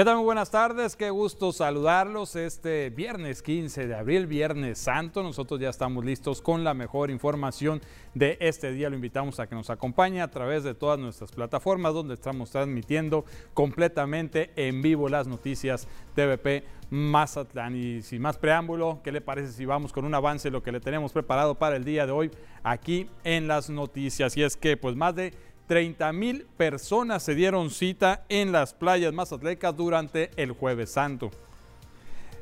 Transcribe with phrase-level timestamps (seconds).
[0.00, 0.16] ¿Qué tal?
[0.16, 5.22] Muy buenas tardes, qué gusto saludarlos este viernes 15 de abril, viernes santo.
[5.22, 7.82] Nosotros ya estamos listos con la mejor información
[8.14, 8.88] de este día.
[8.88, 13.26] Lo invitamos a que nos acompañe a través de todas nuestras plataformas donde estamos transmitiendo
[13.52, 17.76] completamente en vivo las noticias TVP Mazatlán.
[17.76, 20.72] Y sin más preámbulo, ¿qué le parece si vamos con un avance de lo que
[20.72, 22.30] le tenemos preparado para el día de hoy
[22.62, 24.34] aquí en las noticias?
[24.38, 25.34] Y es que pues más de
[25.70, 31.30] 30 mil personas se dieron cita en las playas mazatlecas durante el Jueves Santo.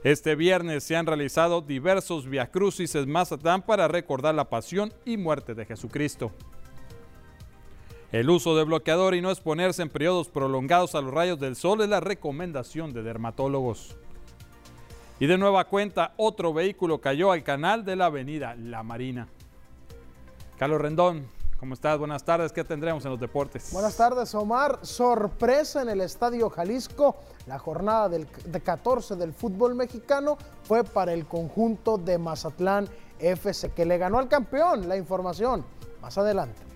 [0.03, 5.55] Este viernes se han realizado diversos viacrucis en Mazatlán para recordar la pasión y muerte
[5.55, 6.33] de Jesucristo.
[8.13, 11.83] El uso de bloqueador y no exponerse en periodos prolongados a los rayos del sol
[11.83, 13.99] es la recomendación de dermatólogos.
[15.21, 19.29] Y de nueva cuenta, otro vehículo cayó al canal de la avenida La Marina.
[20.57, 21.99] Carlos Rendón, ¿Cómo estás?
[21.99, 22.53] Buenas tardes.
[22.53, 23.73] ¿Qué tendremos en los deportes?
[23.73, 24.79] Buenas tardes, Omar.
[24.83, 27.17] Sorpresa en el Estadio Jalisco.
[27.47, 32.89] La jornada del, de 14 del fútbol mexicano fue para el conjunto de Mazatlán
[33.19, 34.89] FC, que le ganó al campeón.
[34.89, 35.65] La información
[36.01, 36.68] más adelante.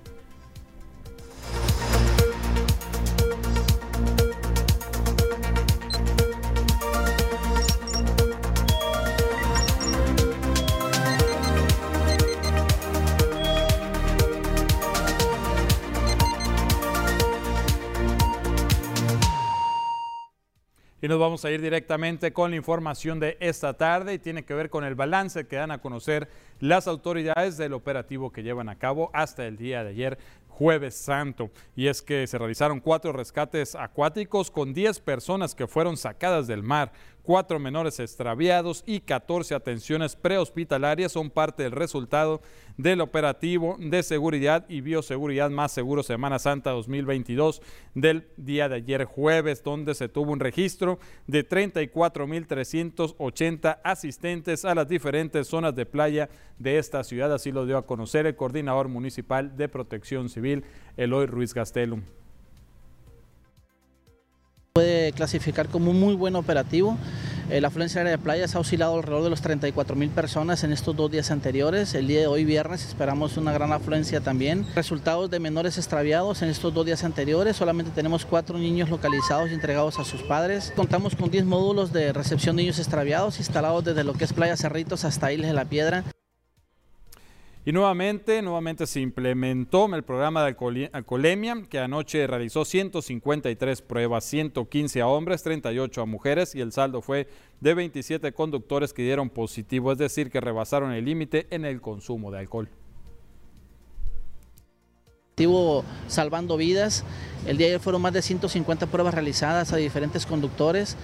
[21.05, 24.55] Y nos vamos a ir directamente con la información de esta tarde y tiene que
[24.55, 26.28] ver con el balance que dan a conocer
[26.61, 31.50] las autoridades del operativo que llevan a cabo hasta el día de ayer, jueves santo.
[31.75, 36.62] Y es que se realizaron cuatro rescates acuáticos con 10 personas que fueron sacadas del
[36.62, 36.92] mar
[37.23, 42.42] cuatro menores extraviados y 14 atenciones prehospitalarias son parte del resultado
[42.77, 47.62] del operativo de seguridad y bioseguridad más seguro Semana Santa 2022
[47.95, 54.89] del día de ayer jueves, donde se tuvo un registro de 34.380 asistentes a las
[54.89, 56.28] diferentes zonas de playa
[56.59, 57.33] de esta ciudad.
[57.33, 60.65] Así lo dio a conocer el coordinador municipal de protección civil,
[60.97, 62.03] Eloy Ruiz Gastelum
[64.72, 66.97] puede clasificar como un muy buen operativo.
[67.50, 70.72] Eh, la afluencia área de playas ha oscilado alrededor de los 34 mil personas en
[70.72, 71.94] estos dos días anteriores.
[71.94, 74.66] El día de hoy, viernes, esperamos una gran afluencia también.
[74.75, 77.56] Resultados de menores extraviados en estos dos días anteriores.
[77.56, 80.72] Solamente tenemos cuatro niños localizados y entregados a sus padres.
[80.75, 84.56] Contamos con 10 módulos de recepción de niños extraviados instalados desde lo que es Playa
[84.56, 86.04] Cerritos hasta Islas de la Piedra.
[87.65, 95.00] Y nuevamente, nuevamente se implementó el programa de alcoholemia, que anoche realizó 153 pruebas, 115
[95.00, 97.28] a hombres, 38 a mujeres, y el saldo fue
[97.61, 102.33] de 27 conductores que dieron positivo, es decir, que rebasaron el límite en el consumo
[102.33, 102.69] de alcohol.
[106.06, 107.05] Salvando vidas,
[107.47, 110.97] el día de ayer fueron más de 150 pruebas realizadas a diferentes conductores,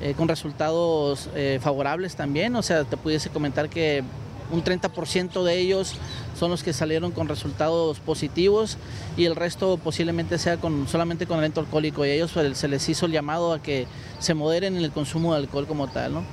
[0.00, 4.02] eh, con resultados eh, favorables también, o sea, te pudiese comentar que
[4.50, 5.94] un 30% de ellos
[6.38, 8.78] son los que salieron con resultados positivos
[9.16, 12.68] y el resto posiblemente sea con, solamente con alento alcohólico y a ellos pues, se
[12.68, 13.86] les hizo el llamado a que
[14.18, 16.14] se moderen en el consumo de alcohol como tal.
[16.14, 16.24] ¿no?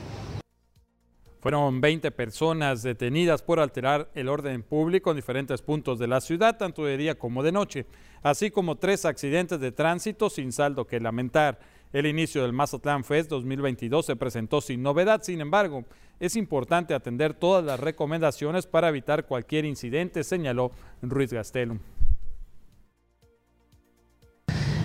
[1.44, 6.58] Fueron 20 personas detenidas por alterar el orden público en diferentes puntos de la ciudad,
[6.58, 7.86] tanto de día como de noche,
[8.22, 11.60] así como tres accidentes de tránsito sin saldo que lamentar.
[11.92, 15.84] El inicio del Mazatlán Fest 2022 se presentó sin novedad, sin embargo,
[16.20, 21.80] es importante atender todas las recomendaciones para evitar cualquier incidente, señaló Ruiz Gastelum.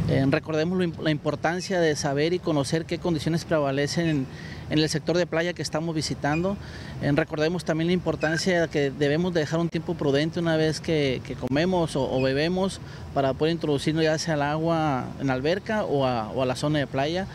[0.09, 4.27] Eh, recordemos la importancia de saber y conocer qué condiciones prevalecen
[4.71, 6.57] en, el sector de playa que estamos visitando.
[7.03, 11.21] Eh, recordemos también la importancia de que debemos dejar un tiempo prudente una vez que,
[11.39, 12.81] comemos o, bebemos
[13.13, 17.27] para poder introducirnos ya sea al agua en alberca o a la zona de playa.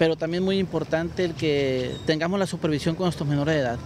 [0.00, 3.78] Pero también muy importante el que tengamos la supervisión con nuestros menores de edad.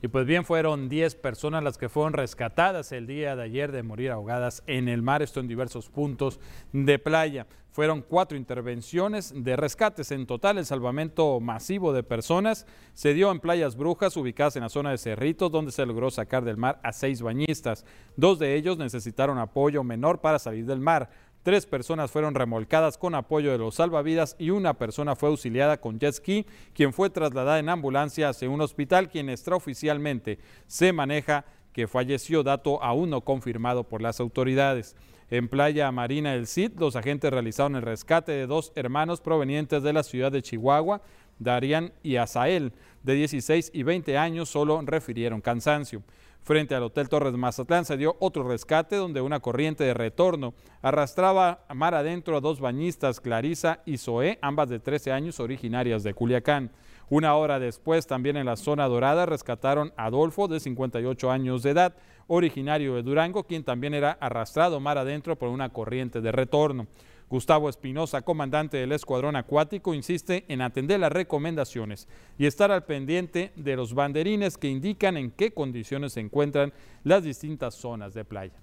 [0.00, 3.82] Y pues bien, fueron 10 personas las que fueron rescatadas el día de ayer de
[3.82, 6.40] morir ahogadas en el mar, esto en diversos puntos
[6.72, 7.46] de playa.
[7.70, 10.10] Fueron cuatro intervenciones de rescates.
[10.12, 14.68] En total, el salvamento masivo de personas se dio en Playas Brujas, ubicadas en la
[14.68, 17.84] zona de Cerritos, donde se logró sacar del mar a seis bañistas.
[18.16, 21.10] Dos de ellos necesitaron apoyo menor para salir del mar.
[21.42, 25.98] Tres personas fueron remolcadas con apoyo de los salvavidas y una persona fue auxiliada con
[25.98, 31.86] jet ski, quien fue trasladada en ambulancia hacia un hospital, quien extraoficialmente se maneja que
[31.86, 34.96] falleció, dato aún no confirmado por las autoridades.
[35.30, 39.92] En Playa Marina del Cid, los agentes realizaron el rescate de dos hermanos provenientes de
[39.92, 41.02] la ciudad de Chihuahua,
[41.38, 46.02] Darian y Asael, de 16 y 20 años, solo refirieron cansancio.
[46.42, 51.66] Frente al Hotel Torres Mazatlán se dio otro rescate donde una corriente de retorno arrastraba
[51.74, 56.70] mar adentro a dos bañistas, Clarisa y Zoé, ambas de 13 años originarias de Culiacán.
[57.10, 61.70] Una hora después, también en la zona dorada, rescataron a Adolfo, de 58 años de
[61.70, 61.94] edad,
[62.26, 66.86] originario de Durango, quien también era arrastrado mar adentro por una corriente de retorno.
[67.30, 72.08] Gustavo Espinosa, comandante del Escuadrón Acuático, insiste en atender las recomendaciones
[72.38, 76.72] y estar al pendiente de los banderines que indican en qué condiciones se encuentran
[77.04, 78.54] las distintas zonas de playa.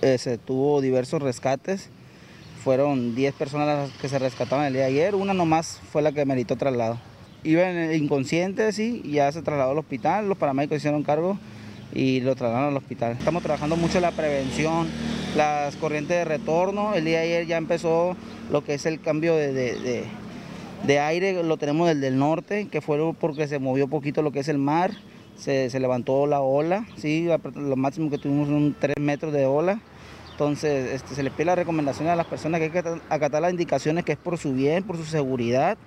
[0.00, 1.90] Eh, se tuvo diversos rescates
[2.66, 6.10] fueron 10 personas las que se rescataron el día de ayer, una nomás fue la
[6.10, 6.98] que meritó traslado.
[7.44, 11.38] Iban inconscientes sí, ya se trasladó al hospital, los paramédicos hicieron cargo
[11.94, 13.12] y lo trasladaron al hospital.
[13.12, 14.88] Estamos trabajando mucho en la prevención,
[15.36, 16.94] las corrientes de retorno.
[16.94, 18.16] El día de ayer ya empezó
[18.50, 20.06] lo que es el cambio de,
[20.86, 24.40] de, aire, lo tenemos del, del norte, que fue porque se movió poquito lo que
[24.40, 24.92] es el mar,
[25.36, 27.28] se, se levantó la ola, ¿sí?
[27.54, 29.80] lo máximo que tuvimos son 3 metros de ola.
[30.32, 33.50] Entonces este, se le pide la recomendación a las personas que hay que acatar las
[33.50, 35.78] indicaciones que es por su bien, por su seguridad,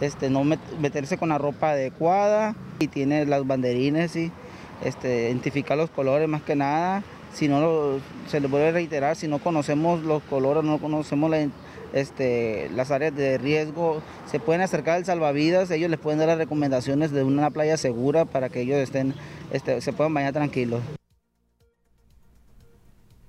[0.00, 4.32] este, no meterse con la ropa adecuada y tiene las banderines y
[4.84, 7.02] este, identificar los colores más que nada.
[7.34, 7.98] Si no,
[8.28, 11.32] se le vuelve a reiterar, si no conocemos los colores, no conocemos
[11.92, 16.38] este, las áreas de riesgo, se pueden acercar al salvavidas, ellos les pueden dar las
[16.38, 19.14] recomendaciones de una playa segura para que ellos estén,
[19.52, 20.80] este, se puedan bañar tranquilos.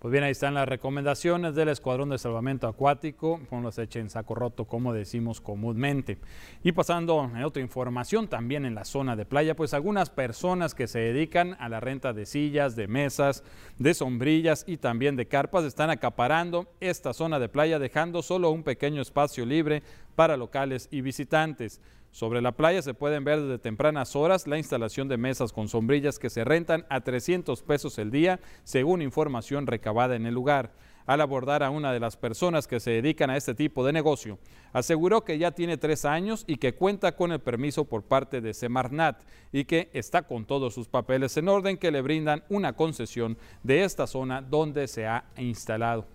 [0.06, 4.36] Pues bien, ahí están las recomendaciones del Escuadrón de Salvamento Acuático, los echen en saco
[4.36, 6.20] roto, como decimos comúnmente.
[6.62, 10.86] Y pasando a otra información, también en la zona de playa, pues algunas personas que
[10.86, 13.44] se dedican a la renta de sillas, de mesas,
[13.80, 18.62] de sombrillas y también de carpas están acaparando esta zona de playa, dejando solo un
[18.62, 19.82] pequeño espacio libre
[20.14, 21.82] para locales y visitantes.
[22.16, 26.18] Sobre la playa se pueden ver desde tempranas horas la instalación de mesas con sombrillas
[26.18, 30.72] que se rentan a 300 pesos el día, según información recabada en el lugar.
[31.08, 34.40] Al abordar a una de las personas que se dedican a este tipo de negocio,
[34.72, 38.54] aseguró que ya tiene tres años y que cuenta con el permiso por parte de
[38.54, 39.22] Semarnat
[39.52, 43.84] y que está con todos sus papeles en orden que le brindan una concesión de
[43.84, 46.06] esta zona donde se ha instalado.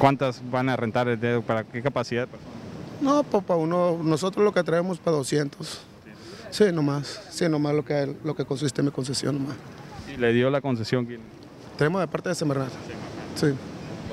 [0.00, 1.16] ¿Cuántas van a rentar?
[1.46, 2.28] ¿Para qué capacidad?
[3.00, 5.82] No, para uno, nosotros lo que traemos para 200.
[6.50, 7.20] Sí, nomás.
[7.30, 9.56] Sí, nomás lo que, lo que consiste en mi concesión nomás.
[10.12, 11.20] ¿Y le dio la concesión quién?
[11.76, 12.70] Tenemos de parte de Semarnat.
[13.34, 13.48] Sí.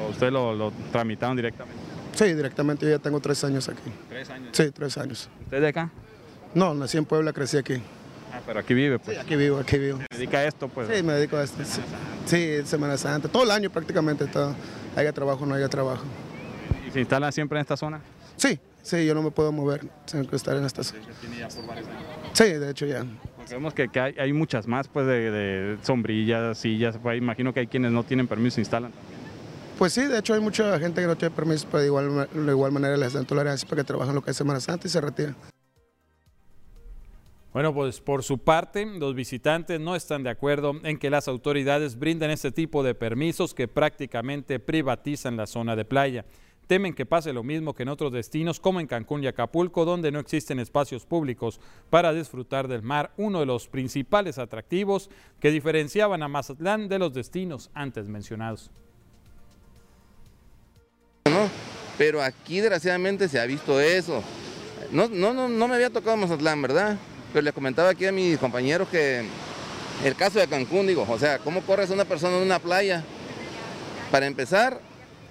[0.09, 1.79] ¿Usted lo, lo, tramitaron directamente?
[2.15, 2.85] Sí, directamente.
[2.85, 3.91] Yo ya tengo tres años aquí.
[4.09, 4.49] ¿Tres años?
[4.53, 5.29] Sí, tres años.
[5.43, 5.91] ¿Usted de acá?
[6.55, 7.75] No, nací en Puebla, crecí aquí.
[8.33, 9.15] Ah, pero aquí vive, pues.
[9.15, 9.99] Sí, aquí vivo, aquí vivo.
[9.99, 10.89] ¿Se dedica a esto, pues?
[10.91, 11.63] Sí, me dedico a esto.
[11.63, 11.81] Sí,
[12.25, 13.29] sí Semana Santa.
[13.29, 14.25] Todo el año prácticamente.
[14.25, 14.55] Todo.
[14.95, 16.03] Haya trabajo, no haya trabajo.
[16.87, 18.01] ¿Y se instala siempre en esta zona?
[18.35, 21.01] Sí, Sí, yo no me puedo mover, tengo que estar en esta zona.
[22.33, 23.05] Sí, de hecho ya.
[23.37, 27.91] Porque vemos que, hay, muchas más, pues, de, sombrillas, sillas, pues, imagino que hay quienes
[27.91, 28.91] no tienen permiso se instalan
[29.77, 32.51] Pues sí, de hecho hay mucha gente que no tiene permiso, pero de igual, de
[32.51, 34.99] igual manera les dan tolerancia para que trabajan lo que es Semana Santa y se
[34.99, 35.35] retiran.
[37.53, 41.99] Bueno, pues por su parte, los visitantes no están de acuerdo en que las autoridades
[41.99, 46.25] brinden este tipo de permisos que prácticamente privatizan la zona de playa.
[46.71, 50.09] Temen que pase lo mismo que en otros destinos como en Cancún y Acapulco, donde
[50.09, 51.59] no existen espacios públicos
[51.89, 55.09] para disfrutar del mar, uno de los principales atractivos
[55.41, 58.71] que diferenciaban a Mazatlán de los destinos antes mencionados.
[61.97, 64.23] pero aquí desgraciadamente se ha visto eso.
[64.93, 66.97] No, no, no, no me había tocado Mazatlán, ¿verdad?
[67.33, 69.25] Pero les comentaba aquí a mis compañeros que
[70.05, 73.03] el caso de Cancún, digo, o sea, ¿cómo corres a una persona en una playa?
[74.09, 74.79] Para empezar,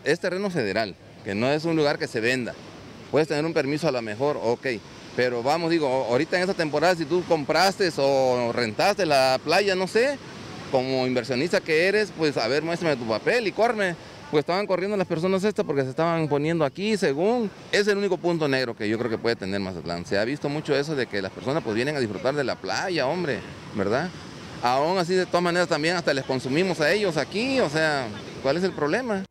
[0.04, 2.54] es terreno federal que no es un lugar que se venda.
[3.10, 4.66] Puedes tener un permiso a lo mejor, ok,
[5.16, 9.86] pero vamos, digo, ahorita en esta temporada si tú compraste o rentaste la playa, no
[9.86, 10.18] sé,
[10.70, 13.96] como inversionista que eres, pues a ver, muéstrame tu papel y corme.
[14.30, 17.50] Pues estaban corriendo las personas estas porque se estaban poniendo aquí, según.
[17.72, 20.06] Es el único punto negro que yo creo que puede tener Mazatlán.
[20.06, 22.54] Se ha visto mucho eso de que las personas pues vienen a disfrutar de la
[22.54, 23.40] playa, hombre,
[23.74, 24.08] ¿verdad?
[24.62, 28.06] Aún así, de todas maneras, también hasta les consumimos a ellos aquí, o sea,
[28.40, 29.24] ¿cuál es el problema?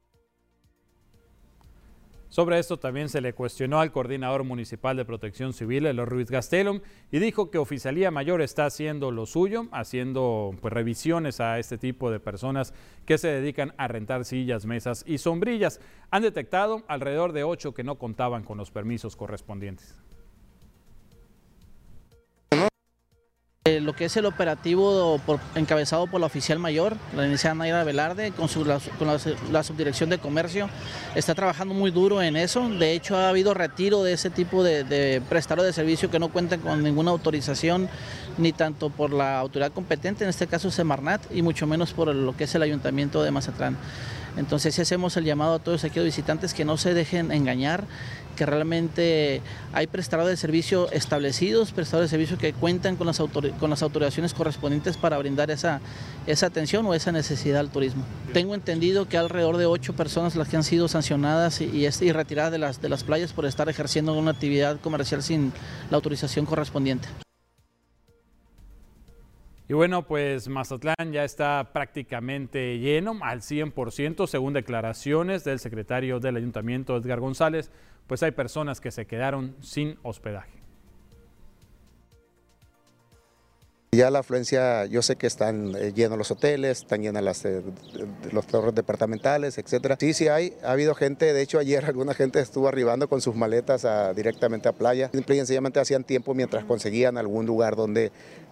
[2.39, 6.79] Sobre esto también se le cuestionó al coordinador municipal de protección civil, Elo Ruiz Gastelum,
[7.11, 12.09] y dijo que Oficialía Mayor está haciendo lo suyo, haciendo pues, revisiones a este tipo
[12.11, 12.73] de personas
[13.05, 15.81] que se dedican a rentar sillas, mesas y sombrillas.
[16.11, 19.99] Han detectado alrededor de ocho que no contaban con los permisos correspondientes.
[23.81, 25.19] Lo que es el operativo
[25.55, 28.65] encabezado por la oficial mayor, la licenciada Naira Velarde, con, su,
[28.97, 29.07] con
[29.51, 30.69] la, subdirección de comercio,
[31.15, 32.67] está trabajando muy duro en eso.
[32.69, 36.29] De hecho, ha habido retiro de ese tipo de, de prestadores de servicio que no
[36.29, 37.89] cuentan con ninguna autorización,
[38.37, 42.35] ni tanto por la autoridad competente, en este caso Semarnat, y mucho menos por lo
[42.35, 43.77] que es el ayuntamiento de Mazatlán.
[44.37, 47.85] Entonces, si hacemos el llamado a todos aquellos visitantes que no se dejen engañar,
[48.39, 49.41] que realmente
[49.73, 53.19] hay prestadores de servicio establecidos, prestadores de servicio que cuentan con las,
[53.59, 55.81] con las autorizaciones correspondientes para brindar esa,
[56.25, 58.05] esa atención o esa necesidad al turismo.
[58.31, 62.53] Tengo entendido que alrededor de ocho personas las que han sido sancionadas y, y retiradas
[62.53, 65.51] de las, de las playas por estar ejerciendo una actividad comercial sin
[65.91, 67.09] la autorización correspondiente.
[69.69, 76.37] Y bueno, pues Mazatlán ya está prácticamente lleno al 100%, según declaraciones del secretario del
[76.37, 77.69] ayuntamiento, Edgar González,
[78.07, 80.59] pues hay personas que se quedaron sin hospedaje.
[83.91, 87.63] Ya la afluencia, yo sé que están eh, llenos los hoteles, están llenos las, eh,
[88.31, 89.97] los torres departamentales, etcétera.
[89.99, 93.35] Sí, sí hay, ha habido gente, de hecho ayer alguna gente estuvo arribando con sus
[93.35, 95.09] maletas directamente a playa.
[95.11, 95.41] Simple
[95.79, 98.11] hacían tiempo mientras conseguían algún lugar donde,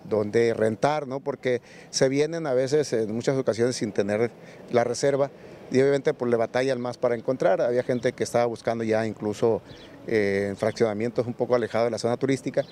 [0.09, 1.19] donde rentar, ¿no?
[1.19, 4.31] Porque se vienen a veces, en muchas ocasiones, sin tener
[4.71, 5.29] la reserva
[5.71, 7.61] y obviamente pues le batallan más para encontrar.
[7.61, 9.61] Había gente que estaba buscando ya incluso
[10.07, 12.63] eh, fraccionamientos un poco alejados de la zona turística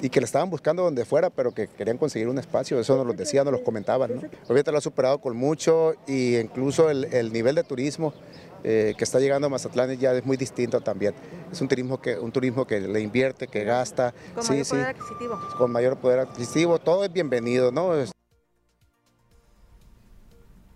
[0.00, 3.06] y que le estaban buscando donde fuera, pero que querían conseguir un espacio, eso nos
[3.06, 4.14] lo decían, nos lo comentaban.
[4.14, 4.22] ¿no?
[4.44, 8.14] Obviamente lo ha superado con mucho y incluso el, nivel de turismo
[8.62, 11.14] eh, que está llegando a Mazatlán ya es muy distinto también.
[11.50, 14.14] Es un turismo que, un turismo que le invierte, que gasta.
[14.34, 15.40] Con mayor poder adquisitivo.
[15.56, 17.92] Con mayor poder adquisitivo, todo es bienvenido, ¿no?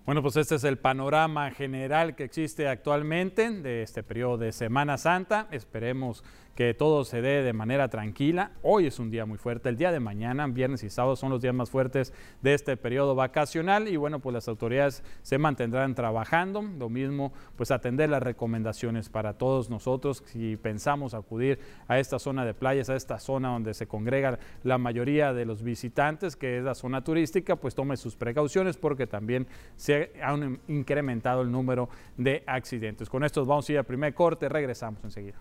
[0.06, 4.98] Bueno, pues este es el panorama general que existe actualmente de este periodo de Semana
[4.98, 5.48] Santa.
[5.50, 6.22] Esperemos
[6.54, 8.52] que todo se dé de manera tranquila.
[8.62, 11.42] Hoy es un día muy fuerte, el día de mañana, viernes y sábado son los
[11.42, 16.62] días más fuertes de este periodo vacacional y bueno, pues las autoridades se mantendrán trabajando.
[16.62, 21.58] Lo mismo, pues atender las recomendaciones para todos nosotros si pensamos acudir
[21.88, 25.62] a esta zona de playas, a esta zona donde se congrega la mayoría de los
[25.62, 29.46] visitantes, que es la zona turística, pues tome sus precauciones porque también
[29.76, 30.36] se ha
[30.68, 33.08] incrementado el número de accidentes.
[33.08, 35.38] Con esto vamos a ir al primer corte, regresamos enseguida.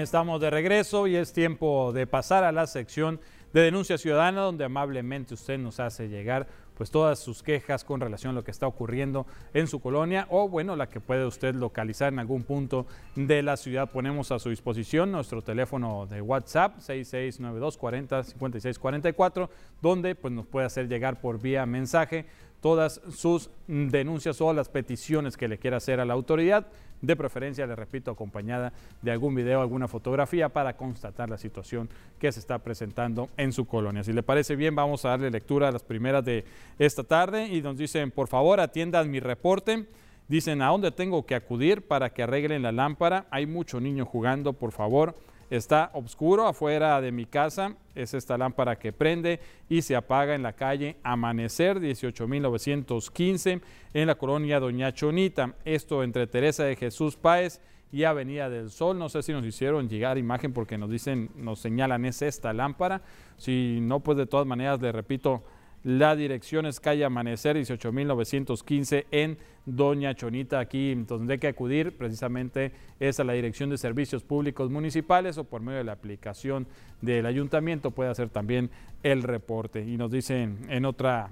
[0.00, 3.20] Estamos de regreso y es tiempo de pasar a la sección
[3.52, 8.30] de denuncia ciudadana donde amablemente usted nos hace llegar pues todas sus quejas con relación
[8.30, 12.12] a lo que está ocurriendo en su colonia o bueno, la que puede usted localizar
[12.12, 12.86] en algún punto
[13.16, 13.90] de la ciudad.
[13.90, 19.50] Ponemos a su disposición nuestro teléfono de WhatsApp 6692 40 56 44
[19.82, 22.26] donde pues nos puede hacer llegar por vía mensaje
[22.60, 26.68] todas sus denuncias o las peticiones que le quiera hacer a la autoridad
[27.00, 31.88] de preferencia, le repito, acompañada de algún video, alguna fotografía para constatar la situación
[32.18, 34.02] que se está presentando en su colonia.
[34.04, 36.44] Si le parece bien, vamos a darle lectura a las primeras de
[36.78, 39.86] esta tarde y nos dicen, por favor, atiendan mi reporte.
[40.28, 43.26] Dicen, ¿a dónde tengo que acudir para que arreglen la lámpara?
[43.30, 45.14] Hay mucho niño jugando, por favor.
[45.50, 50.42] Está oscuro afuera de mi casa, es esta lámpara que prende y se apaga en
[50.42, 53.60] la calle Amanecer 18915
[53.94, 55.54] en la colonia Doña Chonita.
[55.64, 58.98] Esto entre Teresa de Jesús Páez y Avenida del Sol.
[58.98, 63.00] No sé si nos hicieron llegar imagen porque nos dicen, nos señalan es esta lámpara.
[63.38, 65.44] Si no, pues de todas maneras le repito,
[65.84, 72.72] la dirección es calle Amanecer 18915 en Doña Chonita, aquí donde hay que acudir precisamente
[72.98, 76.66] es a la Dirección de Servicios Públicos Municipales o por medio de la aplicación
[77.00, 78.70] del ayuntamiento puede hacer también
[79.02, 79.84] el reporte.
[79.84, 81.30] Y nos dicen en otra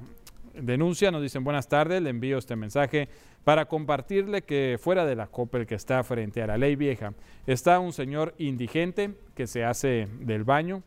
[0.54, 3.08] denuncia, nos dicen buenas tardes, le envío este mensaje
[3.44, 7.14] para compartirle que fuera de la COPEL que está frente a la ley vieja
[7.46, 10.82] está un señor indigente que se hace del baño,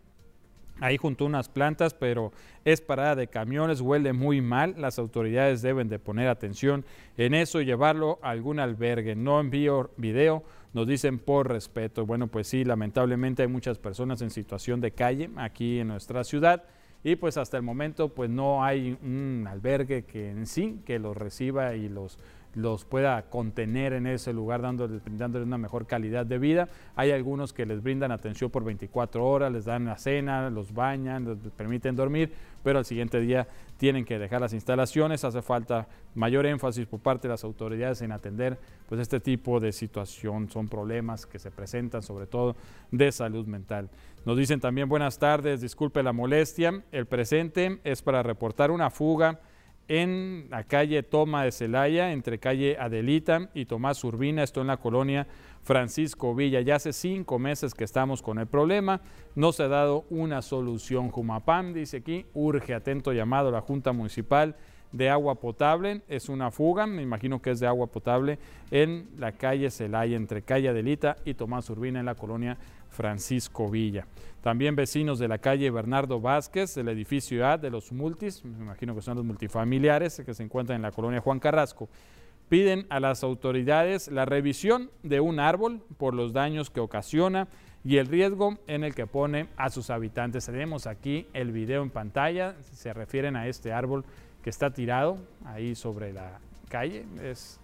[0.79, 2.31] ahí junto a unas plantas, pero
[2.65, 4.75] es parada de camiones, huele muy mal.
[4.77, 6.85] Las autoridades deben de poner atención
[7.17, 9.15] en eso y llevarlo a algún albergue.
[9.15, 10.43] No envío video,
[10.73, 12.05] nos dicen por respeto.
[12.05, 16.63] Bueno, pues sí, lamentablemente hay muchas personas en situación de calle aquí en nuestra ciudad
[17.03, 21.15] y pues hasta el momento pues no hay un albergue que en sí que los
[21.15, 22.19] reciba y los
[22.55, 26.67] los pueda contener en ese lugar, dándoles, una mejor calidad de vida.
[26.95, 31.25] Hay algunos que les brindan atención por 24 horas, les dan la cena, los bañan,
[31.25, 32.31] les permiten dormir,
[32.63, 35.23] pero al siguiente día tienen que dejar las instalaciones.
[35.23, 39.71] Hace falta mayor énfasis por parte de las autoridades en atender pues, este tipo de
[39.71, 40.49] situación.
[40.49, 42.55] Son problemas que se presentan sobre todo
[42.91, 43.89] de salud mental.
[44.25, 46.83] Nos dicen también buenas tardes, disculpe la molestia.
[46.91, 49.39] El presente es para reportar una fuga
[49.89, 54.77] en la calle Toma de Celaya, entre calle Adelita y Tomás Urbina, esto en la
[54.77, 55.27] colonia
[55.63, 56.61] Francisco Villa.
[56.61, 59.01] Ya hace cinco meses que estamos con el problema,
[59.35, 61.09] no se ha dado una solución.
[61.09, 64.55] Jumapam dice aquí, urge atento llamado a la Junta Municipal
[64.91, 66.01] de agua potable.
[66.07, 68.39] Es una fuga, me imagino que es de agua potable,
[68.71, 72.57] en la calle Celaya, entre calle Adelita y Tomás Urbina, en la colonia
[72.89, 74.05] Francisco Villa.
[74.41, 78.95] También vecinos de la calle Bernardo Vázquez, del edificio A de los multis, me imagino
[78.95, 81.89] que son los multifamiliares que se encuentran en la colonia Juan Carrasco,
[82.47, 87.47] piden a las autoridades la revisión de un árbol por los daños que ocasiona
[87.83, 90.45] y el riesgo en el que pone a sus habitantes.
[90.45, 94.03] Tenemos aquí el video en pantalla, se refieren a este árbol
[94.43, 97.05] que está tirado ahí sobre la calle.
[97.21, 97.59] Es,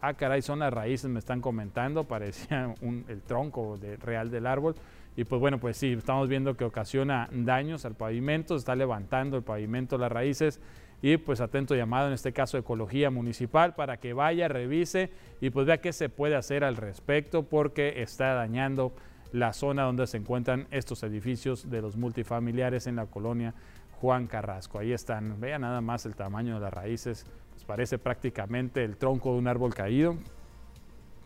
[0.00, 4.74] ah, caray, son las raíces, me están comentando, parecía el tronco de, real del árbol.
[5.16, 9.42] Y pues bueno, pues sí, estamos viendo que ocasiona daños al pavimento, está levantando el
[9.42, 10.60] pavimento las raíces
[11.02, 15.66] y pues atento llamado en este caso Ecología Municipal para que vaya, revise y pues
[15.66, 18.92] vea qué se puede hacer al respecto porque está dañando
[19.32, 23.54] la zona donde se encuentran estos edificios de los multifamiliares en la colonia
[24.00, 24.78] Juan Carrasco.
[24.78, 29.32] Ahí están, vean nada más el tamaño de las raíces, pues parece prácticamente el tronco
[29.32, 30.16] de un árbol caído,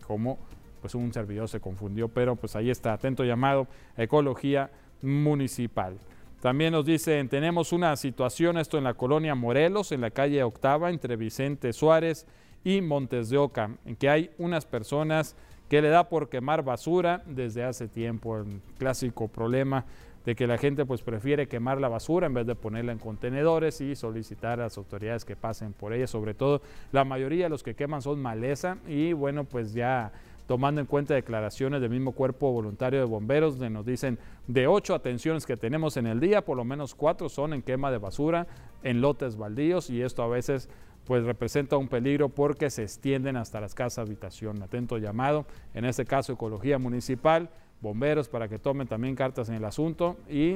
[0.07, 0.39] como
[0.81, 5.97] pues un servidor se confundió, pero pues ahí está, atento llamado Ecología Municipal.
[6.41, 10.89] También nos dicen, tenemos una situación, esto en la colonia Morelos, en la calle Octava,
[10.89, 12.25] entre Vicente Suárez
[12.65, 15.37] y Montes de Oca, en que hay unas personas
[15.69, 19.85] que le da por quemar basura desde hace tiempo, el clásico problema
[20.25, 23.81] de que la gente pues prefiere quemar la basura en vez de ponerla en contenedores
[23.81, 26.61] y solicitar a las autoridades que pasen por ella, sobre todo
[26.91, 30.11] la mayoría de los que queman son maleza y bueno pues ya
[30.47, 34.93] tomando en cuenta declaraciones del mismo cuerpo voluntario de bomberos, donde nos dicen de ocho
[34.93, 38.47] atenciones que tenemos en el día, por lo menos cuatro son en quema de basura,
[38.83, 40.69] en lotes baldíos y esto a veces
[41.05, 44.61] pues representa un peligro porque se extienden hasta las casas habitación.
[44.63, 47.49] Atento llamado, en este caso Ecología Municipal,
[47.83, 50.55] bomberos para que tomen también cartas en el asunto y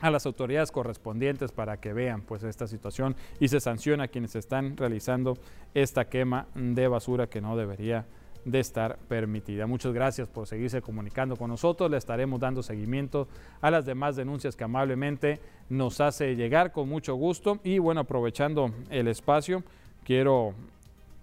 [0.00, 4.36] a las autoridades correspondientes para que vean pues esta situación y se sanciona a quienes
[4.36, 5.38] están realizando
[5.74, 8.04] esta quema de basura que no debería
[8.44, 9.66] de estar permitida.
[9.68, 11.88] Muchas gracias por seguirse comunicando con nosotros.
[11.90, 13.28] Le estaremos dando seguimiento
[13.60, 15.38] a las demás denuncias que amablemente
[15.70, 17.60] nos hace llegar con mucho gusto.
[17.62, 19.62] Y bueno, aprovechando el espacio,
[20.04, 20.54] quiero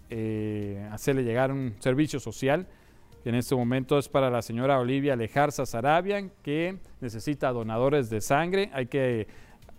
[0.09, 2.65] eh, hacerle llegar un servicio social
[3.25, 8.69] en este momento es para la señora Olivia Lejarza Sarabian, que necesita donadores de sangre.
[8.73, 9.27] Hay que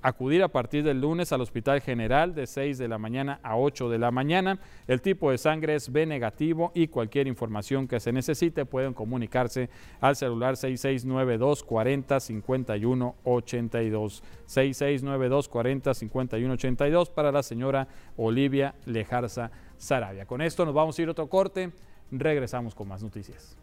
[0.03, 3.89] acudir a partir del lunes al Hospital General de 6 de la mañana a 8
[3.89, 4.59] de la mañana.
[4.87, 9.69] El tipo de sangre es B negativo y cualquier información que se necesite pueden comunicarse
[10.01, 14.23] al celular 6692 40 51 82.
[14.47, 20.27] 6692 40 51 82 para la señora Olivia Lejarza Sarabia.
[20.27, 21.71] Con esto nos vamos a ir a otro corte.
[22.11, 23.57] Regresamos con más noticias.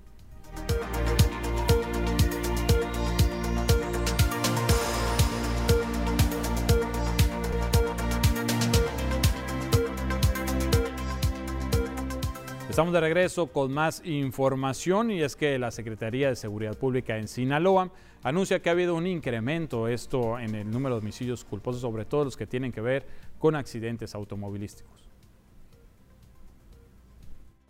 [12.78, 17.28] Estamos de regreso con más información y es que la Secretaría de Seguridad Pública en
[17.28, 22.06] Sinaloa anuncia que ha habido un incremento esto en el número de homicidios culposos, sobre
[22.06, 23.04] todo los que tienen que ver
[23.40, 25.10] con accidentes automovilísticos.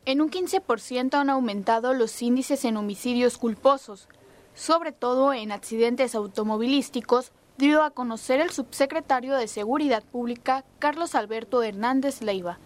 [0.08, 4.08] En un 15% han aumentado los índices en homicidios culposos,
[4.56, 11.62] sobre todo en accidentes automovilísticos, dio a conocer el subsecretario de Seguridad Pública, Carlos Alberto
[11.62, 12.58] Hernández Leiva.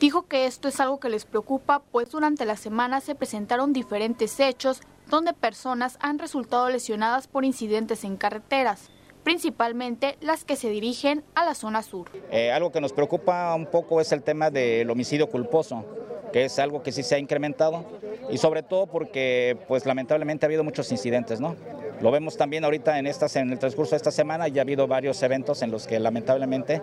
[0.00, 4.40] Dijo que esto es algo que les preocupa, pues durante la semana se presentaron diferentes
[4.40, 4.80] hechos
[5.10, 8.88] donde personas han resultado lesionadas por incidentes en carreteras
[9.24, 12.08] principalmente las que se dirigen a la zona sur.
[12.30, 15.84] Eh, algo que nos preocupa un poco es el tema del homicidio culposo
[16.32, 17.84] que es algo que sí se ha incrementado
[18.30, 21.54] y sobre todo porque pues lamentablemente ha habido muchos incidentes, ¿no?
[22.00, 24.88] Lo vemos también ahorita en, estas, en el transcurso de esta semana, ya ha habido
[24.88, 26.82] varios eventos en los que lamentablemente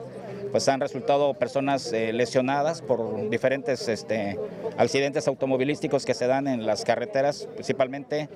[0.52, 4.40] pues han resultado personas eh, lesionadas por diferentes este,
[4.78, 8.30] accidentes automovilísticos que se dan en las carreteras, principalmente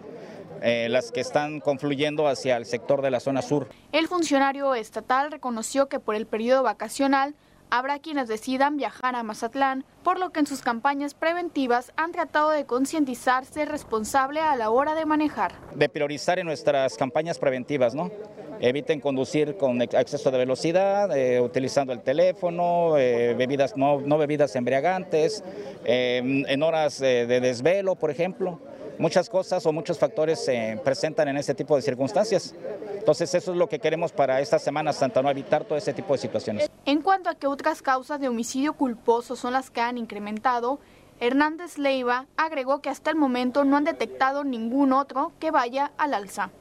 [0.63, 3.67] eh, las que están confluyendo hacia el sector de la zona sur.
[3.91, 7.35] El funcionario estatal reconoció que por el periodo vacacional
[7.75, 12.51] Habrá quienes decidan viajar a Mazatlán, por lo que en sus campañas preventivas han tratado
[12.51, 15.53] de concientizarse responsable a la hora de manejar.
[15.73, 18.11] De priorizar en nuestras campañas preventivas, ¿no?
[18.59, 25.43] Eviten conducir con exceso de velocidad, eh, utilizando el teléfono, eh, bebidas, no, bebidas embriagantes,
[25.83, 28.59] eh, en horas de desvelo, por ejemplo
[28.97, 32.55] muchas cosas o muchos factores se presentan en este tipo de circunstancias.
[32.97, 36.13] Entonces eso es lo que queremos para esta Semana Santa, no evitar todo ese tipo
[36.13, 36.69] de situaciones.
[36.85, 40.79] En cuanto a que otras causas de homicidio culposo son las que han incrementado,
[41.19, 46.13] Hernández Leiva agregó que hasta el momento no han detectado ningún otro que vaya al
[46.13, 46.51] alza.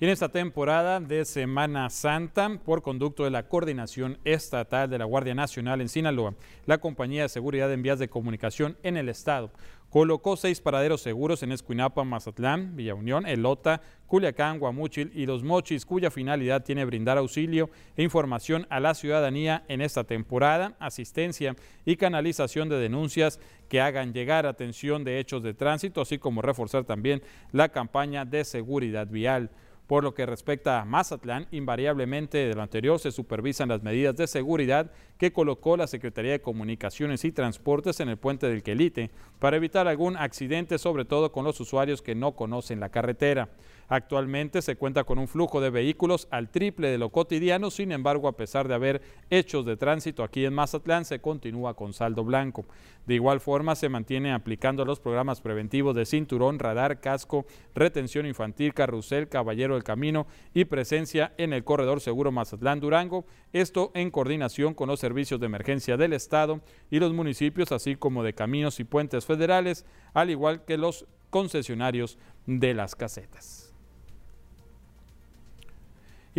[0.00, 5.04] Y en esta temporada de Semana Santa, por conducto de la Coordinación Estatal de la
[5.04, 6.34] Guardia Nacional en Sinaloa,
[6.64, 9.50] la Compañía de Seguridad en Vías de Comunicación en el Estado
[9.90, 15.84] colocó seis paraderos seguros en Escuinapa, Mazatlán, Villa Unión, Elota, Culiacán, Guamúchil y Los Mochis,
[15.84, 21.96] cuya finalidad tiene brindar auxilio e información a la ciudadanía en esta temporada, asistencia y
[21.96, 27.22] canalización de denuncias que hagan llegar atención de hechos de tránsito, así como reforzar también
[27.52, 29.50] la campaña de seguridad vial.
[29.90, 34.28] Por lo que respecta a Mazatlán, invariablemente de lo anterior se supervisan las medidas de
[34.28, 39.56] seguridad que colocó la Secretaría de Comunicaciones y Transportes en el puente del Quelite para
[39.56, 43.48] evitar algún accidente, sobre todo con los usuarios que no conocen la carretera.
[43.90, 48.28] Actualmente se cuenta con un flujo de vehículos al triple de lo cotidiano, sin embargo,
[48.28, 52.64] a pesar de haber hechos de tránsito aquí en Mazatlán, se continúa con saldo blanco.
[53.06, 58.74] De igual forma, se mantiene aplicando los programas preventivos de cinturón, radar, casco, retención infantil,
[58.74, 64.86] carrusel, caballero del camino y presencia en el corredor seguro Mazatlán-Durango, esto en coordinación con
[64.86, 66.60] los servicios de emergencia del Estado
[66.92, 72.18] y los municipios, así como de caminos y puentes federales, al igual que los concesionarios
[72.46, 73.59] de las casetas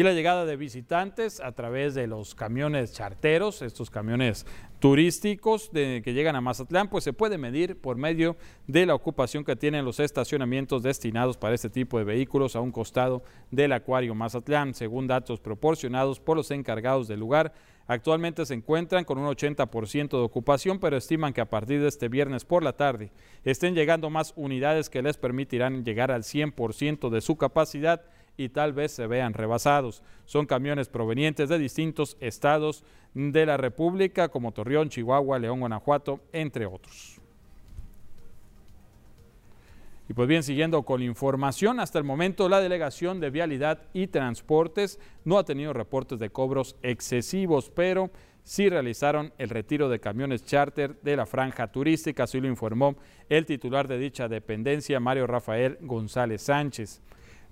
[0.01, 4.47] y la llegada de visitantes a través de los camiones charteros, estos camiones
[4.79, 8.35] turísticos que llegan a Mazatlán, pues se puede medir por medio
[8.65, 12.71] de la ocupación que tienen los estacionamientos destinados para este tipo de vehículos a un
[12.71, 17.53] costado del acuario Mazatlán, según datos proporcionados por los encargados del lugar.
[17.85, 22.09] Actualmente se encuentran con un 80% de ocupación, pero estiman que a partir de este
[22.09, 23.11] viernes por la tarde
[23.43, 28.01] estén llegando más unidades que les permitirán llegar al 100% de su capacidad
[28.37, 30.03] y tal vez se vean rebasados.
[30.25, 36.65] Son camiones provenientes de distintos estados de la República como Torreón, Chihuahua, León, Guanajuato, entre
[36.65, 37.21] otros.
[40.11, 44.99] Y pues bien, siguiendo con información, hasta el momento la Delegación de Vialidad y Transportes
[45.23, 48.11] no ha tenido reportes de cobros excesivos, pero
[48.43, 52.97] sí realizaron el retiro de camiones charter de la franja turística, así lo informó
[53.29, 57.01] el titular de dicha dependencia, Mario Rafael González Sánchez.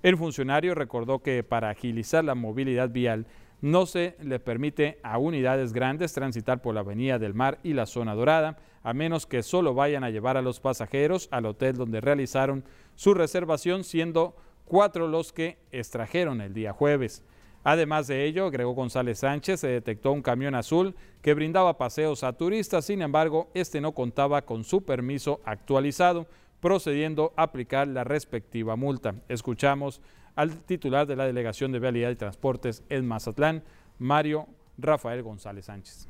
[0.02, 3.26] El funcionario recordó que para agilizar la movilidad vial
[3.60, 7.84] no se le permite a unidades grandes transitar por la Avenida del Mar y la
[7.84, 12.00] Zona Dorada, a menos que solo vayan a llevar a los pasajeros al hotel donde
[12.00, 14.34] realizaron su reservación, siendo
[14.64, 17.22] cuatro los que extrajeron el día jueves.
[17.62, 22.32] Además de ello, agregó González Sánchez, se detectó un camión azul que brindaba paseos a
[22.32, 26.26] turistas, sin embargo, este no contaba con su permiso actualizado,
[26.60, 29.14] procediendo a aplicar la respectiva multa.
[29.28, 30.00] Escuchamos
[30.36, 33.64] al titular de la Delegación de Vialidad y Transportes en Mazatlán,
[33.98, 34.46] Mario
[34.78, 36.08] Rafael González Sánchez.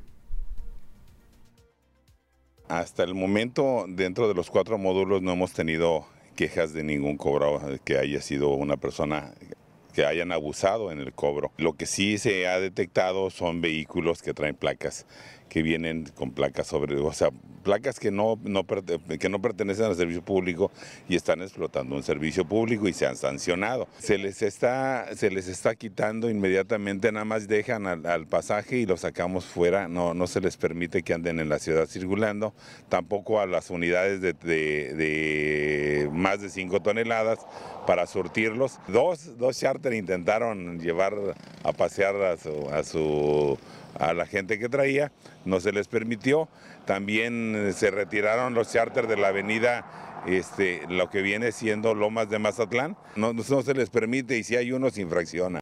[2.67, 7.59] Hasta el momento, dentro de los cuatro módulos no hemos tenido quejas de ningún cobro
[7.83, 9.33] que haya sido una persona
[9.93, 11.51] que hayan abusado en el cobro.
[11.57, 15.05] Lo que sí se ha detectado son vehículos que traen placas
[15.51, 17.29] que vienen con placas sobre, o sea,
[17.61, 20.71] placas que no, no, que no pertenecen al servicio público
[21.09, 23.85] y están explotando un servicio público y se han sancionado.
[23.99, 28.95] Se les está, se les está quitando inmediatamente, nada más dejan al, pasaje y lo
[28.95, 32.53] sacamos fuera, no, no se les permite que anden en la ciudad circulando,
[32.87, 37.39] tampoco a las unidades de, de, más de 5 toneladas
[37.85, 38.79] para surtirlos.
[38.87, 41.13] Dos, dos charter intentaron llevar
[41.65, 43.57] a pasear a su
[43.99, 45.11] a la gente que traía,
[45.45, 46.47] no se les permitió.
[46.85, 52.29] También eh, se retiraron los charters de la avenida, este, lo que viene siendo Lomas
[52.29, 52.97] de Mazatlán.
[53.15, 55.61] No, no se les permite y si hay uno se infracciona.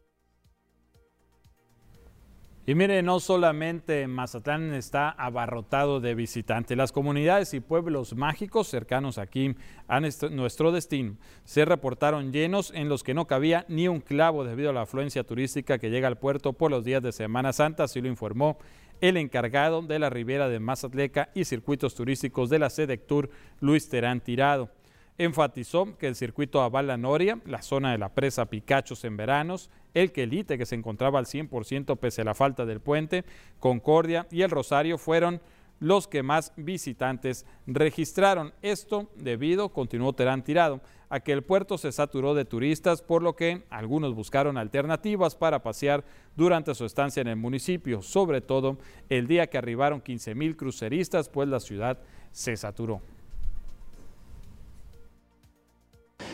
[2.70, 9.18] Y mire, no solamente Mazatlán está abarrotado de visitantes, las comunidades y pueblos mágicos cercanos
[9.18, 9.56] aquí
[9.88, 14.70] a nuestro destino se reportaron llenos en los que no cabía ni un clavo debido
[14.70, 18.00] a la afluencia turística que llega al puerto por los días de Semana Santa, así
[18.00, 18.56] lo informó
[19.00, 24.20] el encargado de la ribera de Mazatleca y circuitos turísticos de la Sedectur, Luis Terán
[24.20, 24.70] Tirado.
[25.18, 30.12] Enfatizó que el circuito Avala Noria, la zona de la presa Picachos en veranos, el
[30.12, 33.24] Quelite que se encontraba al 100% pese a la falta del puente,
[33.58, 35.40] Concordia y el Rosario fueron
[35.80, 38.52] los que más visitantes registraron.
[38.62, 43.34] Esto debido, continuó Terán Tirado, a que el puerto se saturó de turistas, por lo
[43.34, 46.04] que algunos buscaron alternativas para pasear
[46.36, 51.28] durante su estancia en el municipio, sobre todo el día que arribaron 15 mil cruceristas,
[51.28, 51.98] pues la ciudad
[52.30, 53.02] se saturó.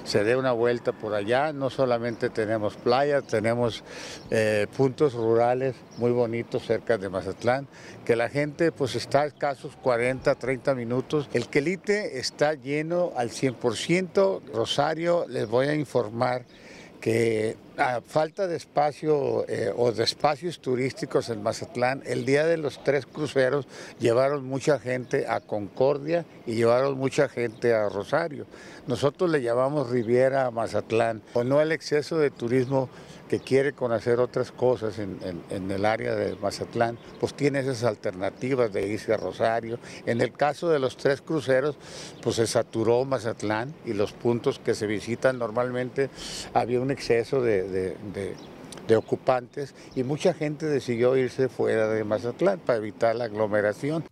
[0.07, 1.53] Se dé una vuelta por allá.
[1.53, 3.83] No solamente tenemos playas, tenemos
[4.31, 7.67] eh, puntos rurales muy bonitos cerca de Mazatlán,
[8.05, 11.29] que la gente pues está a escasos 40, 30 minutos.
[11.33, 14.41] El quelite está lleno al 100%.
[14.53, 16.45] Rosario, les voy a informar
[17.01, 22.57] que a falta de espacio eh, o de espacios turísticos en Mazatlán, el día de
[22.57, 23.67] los tres cruceros
[23.99, 28.47] llevaron mucha gente a Concordia y llevaron mucha gente a Rosario.
[28.87, 32.89] Nosotros le llamamos Riviera Mazatlán, o no el exceso de turismo
[33.29, 35.19] que quiere conocer otras cosas en,
[35.51, 39.79] el área de Mazatlán, pues tiene esas alternativas de irse a Rosario.
[40.07, 41.77] En el caso de los tres cruceros,
[42.23, 46.11] pues se saturó Mazatlán y los puntos que se visitan normalmente
[46.55, 47.97] había un exceso de,
[48.87, 54.05] de ocupantes y mucha gente decidió irse fuera de Mazatlán para evitar la aglomeración.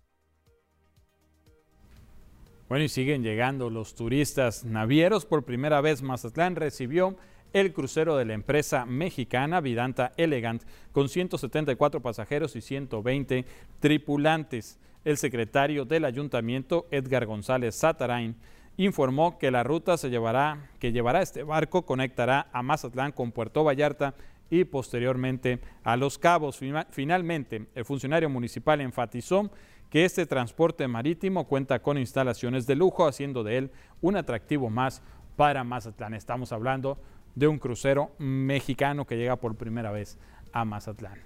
[2.69, 5.27] Bueno, y siguen llegando los turistas navieros.
[5.27, 7.15] Por primera vez Mazatlán recibió
[7.55, 10.63] el crucero de la empresa mexicana Vidanta Elegant
[10.93, 13.47] con 174 pasajeros y 120
[13.79, 14.79] tripulantes.
[15.05, 18.37] El secretario del ayuntamiento, Edgar González Satarain,
[18.77, 23.63] informó que la ruta se llevará, que llevará este barco conectará a Mazatlán con Puerto
[23.63, 24.15] Vallarta
[24.51, 26.59] y posteriormente a Los Cabos.
[26.91, 29.49] Finalmente, el funcionario municipal enfatizó
[29.91, 35.03] que este transporte marítimo cuenta con instalaciones de lujo, haciendo de él un atractivo más
[35.37, 36.15] para Mazatlán.
[36.15, 36.99] Estamos hablando
[37.35, 40.19] de un crucero mexicano que llega por primera vez
[40.53, 41.19] a Mazatlán.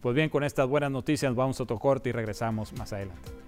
[0.00, 3.43] Pues bien, con estas buenas noticias vamos a otro corte y regresamos más adelante.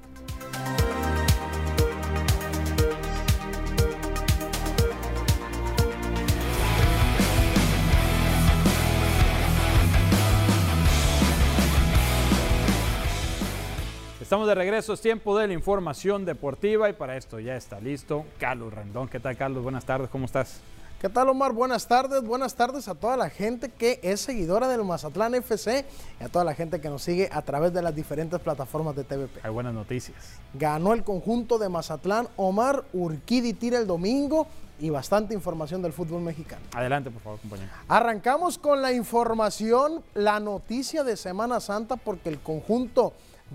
[14.26, 18.24] Estamos de regreso, es tiempo de la información deportiva y para esto ya está listo
[18.40, 19.06] Carlos Rendón.
[19.06, 19.62] ¿Qué tal, Carlos?
[19.62, 20.58] Buenas tardes, ¿cómo estás?
[21.00, 21.52] ¿Qué tal, Omar?
[21.52, 22.24] Buenas tardes.
[22.24, 25.84] Buenas tardes a toda la gente que es seguidora del Mazatlán FC
[26.20, 29.04] y a toda la gente que nos sigue a través de las diferentes plataformas de
[29.04, 29.42] TVP.
[29.44, 30.16] Hay buenas noticias.
[30.54, 32.26] Ganó el conjunto de Mazatlán.
[32.34, 34.48] Omar Urquidi tira el domingo
[34.80, 36.62] y bastante información del fútbol mexicano.
[36.74, 37.70] Adelante, por favor, compañero.
[37.86, 43.12] Arrancamos con la información, la noticia de Semana Santa, porque el conjunto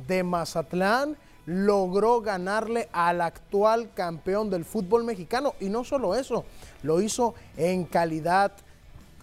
[0.08, 5.56] de Mazatlán logró ganarle al actual campeón del fútbol mexicano.
[5.60, 6.46] Y no solo eso,
[6.84, 8.52] lo hizo en calidad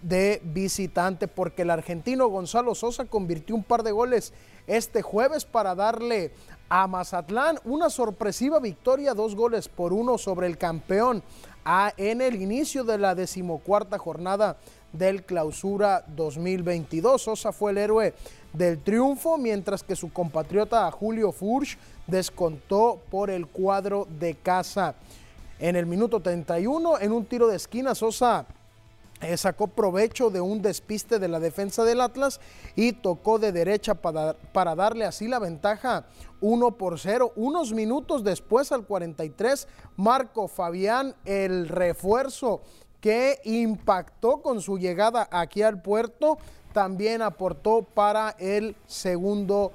[0.03, 4.33] de visitante porque el argentino Gonzalo Sosa convirtió un par de goles
[4.67, 6.33] este jueves para darle
[6.69, 11.23] a Mazatlán una sorpresiva victoria, dos goles por uno sobre el campeón
[11.97, 14.59] en el inicio de la decimocuarta jornada
[14.93, 17.23] del clausura 2022.
[17.23, 18.15] Sosa fue el héroe
[18.53, 24.95] del triunfo, mientras que su compatriota Julio Furch descontó por el cuadro de casa.
[25.59, 28.47] En el minuto 31, en un tiro de esquina, Sosa
[29.21, 32.41] eh, sacó provecho de un despiste de la defensa del Atlas
[32.77, 36.07] y tocó de derecha para, para darle así la ventaja
[36.41, 37.33] 1 por 0.
[37.35, 42.61] Unos minutos después, al 43, Marco Fabián, el refuerzo
[43.01, 46.39] que impactó con su llegada aquí al puerto,
[46.73, 49.73] también aportó para el segundo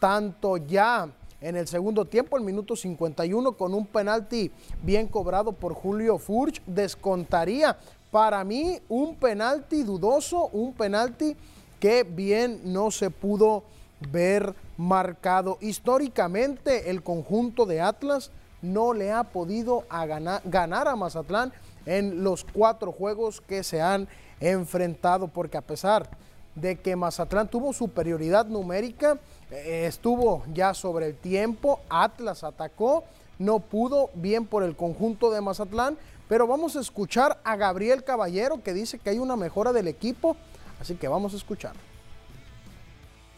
[0.00, 1.08] tanto ya.
[1.40, 4.50] En el segundo tiempo, el minuto 51, con un penalti
[4.82, 7.76] bien cobrado por Julio Furch, descontaría
[8.10, 11.36] para mí un penalti dudoso, un penalti
[11.80, 13.64] que bien no se pudo
[14.10, 15.58] ver marcado.
[15.60, 18.30] Históricamente, el conjunto de Atlas
[18.62, 21.52] no le ha podido ganar, ganar a Mazatlán
[21.84, 24.08] en los cuatro juegos que se han
[24.40, 26.08] enfrentado, porque a pesar
[26.54, 29.18] de que Mazatlán tuvo superioridad numérica,
[29.50, 33.04] eh, estuvo ya sobre el tiempo, Atlas atacó,
[33.38, 38.62] no pudo, bien por el conjunto de Mazatlán, pero vamos a escuchar a Gabriel Caballero
[38.62, 40.36] que dice que hay una mejora del equipo,
[40.80, 41.74] así que vamos a escuchar.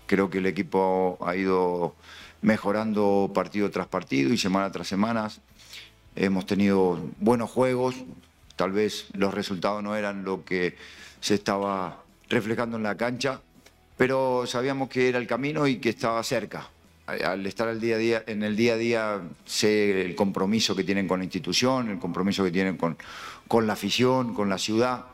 [0.07, 1.95] Creo que el equipo ha ido
[2.43, 5.29] mejorando partido tras partido y semana tras semana.
[6.15, 7.97] Hemos tenido buenos juegos,
[8.55, 10.77] tal vez los resultados no eran lo que
[11.21, 13.41] se estaba reflejando en la cancha,
[13.97, 16.69] pero sabíamos que era el camino y que estaba cerca.
[17.07, 20.83] Al estar el día a día, en el día a día, sé el compromiso que
[20.83, 22.97] tienen con la institución, el compromiso que tienen con,
[23.47, 25.05] con la afición, con la ciudad.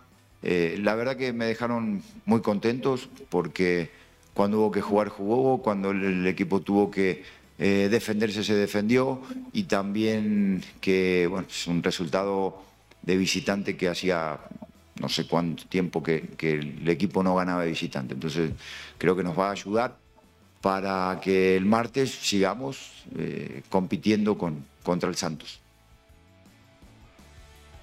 [0.42, 3.90] Eh, la verdad que me dejaron muy contentos porque
[4.35, 7.25] cuando hubo que jugar, jugó, cuando el, equipo tuvo que
[7.59, 9.20] eh, defenderse, se defendió
[9.53, 12.62] y también que bueno, es un resultado
[13.03, 14.38] de visitante que hacía
[15.00, 18.14] no sé cuánto tiempo que, el equipo no ganaba de visitante.
[18.14, 18.52] Entonces
[18.98, 19.96] creo que nos va a ayudar
[20.61, 25.61] para que el martes sigamos eh, compitiendo con, contra el Santos.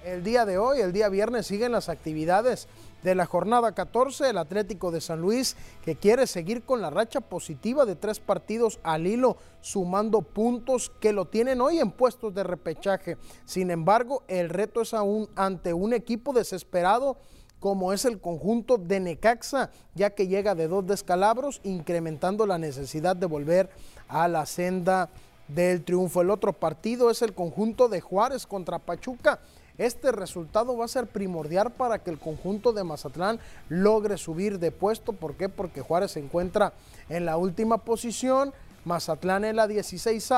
[0.04, 2.68] el día de hoy, el día viernes, siguen las actividades
[3.02, 7.20] de la jornada 14, el Atlético de San Luis, que quiere seguir con la racha
[7.20, 12.42] positiva de tres partidos al hilo, sumando puntos que lo tienen hoy en puestos de
[12.42, 13.16] repechaje.
[13.44, 17.16] Sin embargo, el reto es aún ante un equipo desesperado
[17.60, 23.14] como es el conjunto de Necaxa, ya que llega de dos descalabros, incrementando la necesidad
[23.14, 23.68] de volver
[24.08, 25.10] a la senda
[25.46, 26.22] del triunfo.
[26.22, 29.40] El otro partido es el conjunto de Juárez contra Pachuca.
[29.80, 33.40] Este resultado va a ser primordial para que el conjunto de Mazatlán
[33.70, 35.14] logre subir de puesto.
[35.14, 35.48] ¿Por qué?
[35.48, 36.74] Porque Juárez se encuentra
[37.08, 38.52] en la última posición,
[38.84, 40.32] Mazatlán en la 16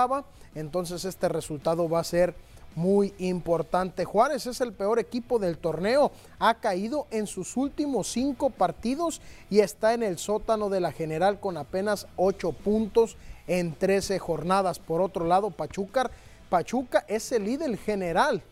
[0.55, 2.37] entonces este resultado va a ser
[2.77, 4.05] muy importante.
[4.05, 9.59] Juárez es el peor equipo del torneo, ha caído en sus últimos cinco partidos y
[9.59, 13.17] está en el sótano de la general con apenas ocho puntos
[13.49, 14.79] en 13 jornadas.
[14.79, 16.13] Por otro lado, Pachuca,
[16.49, 18.45] Pachuca es el líder general.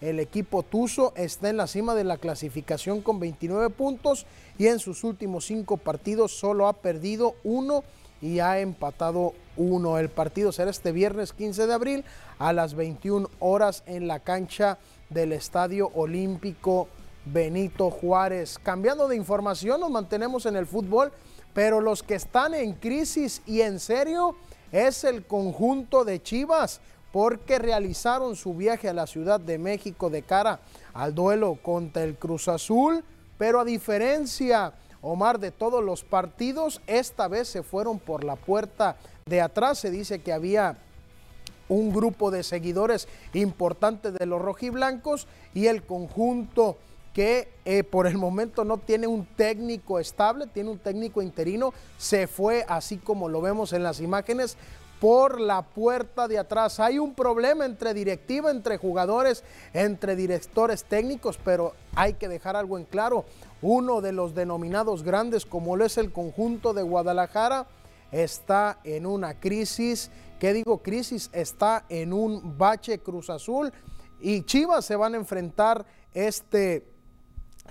[0.00, 4.26] El equipo Tuzo está en la cima de la clasificación con 29 puntos
[4.58, 7.84] y en sus últimos cinco partidos solo ha perdido uno
[8.22, 9.98] y ha empatado uno.
[9.98, 12.04] El partido será este viernes 15 de abril
[12.38, 14.78] a las 21 horas en la cancha
[15.10, 16.88] del Estadio Olímpico
[17.26, 18.58] Benito Juárez.
[18.58, 21.12] Cambiando de información, nos mantenemos en el fútbol,
[21.52, 24.34] pero los que están en crisis y en serio
[24.72, 26.80] es el conjunto de Chivas,
[27.12, 30.60] porque realizaron su viaje a la Ciudad de México de cara
[30.94, 33.04] al duelo contra el Cruz Azul,
[33.38, 38.96] pero a diferencia Omar, de todos los partidos, esta vez se fueron por la puerta
[39.24, 39.78] de atrás.
[39.78, 40.76] Se dice que había
[41.68, 46.76] un grupo de seguidores importante de los rojiblancos y el conjunto
[47.14, 52.26] que eh, por el momento no tiene un técnico estable, tiene un técnico interino, se
[52.26, 54.56] fue así como lo vemos en las imágenes
[55.00, 56.78] por la puerta de atrás.
[56.78, 62.78] Hay un problema entre directiva, entre jugadores, entre directores técnicos, pero hay que dejar algo
[62.78, 63.24] en claro.
[63.62, 67.66] Uno de los denominados grandes, como lo es el conjunto de Guadalajara,
[68.12, 70.10] está en una crisis.
[70.38, 71.30] ¿Qué digo crisis?
[71.32, 73.72] Está en un bache Cruz Azul
[74.20, 76.86] y Chivas se van a enfrentar este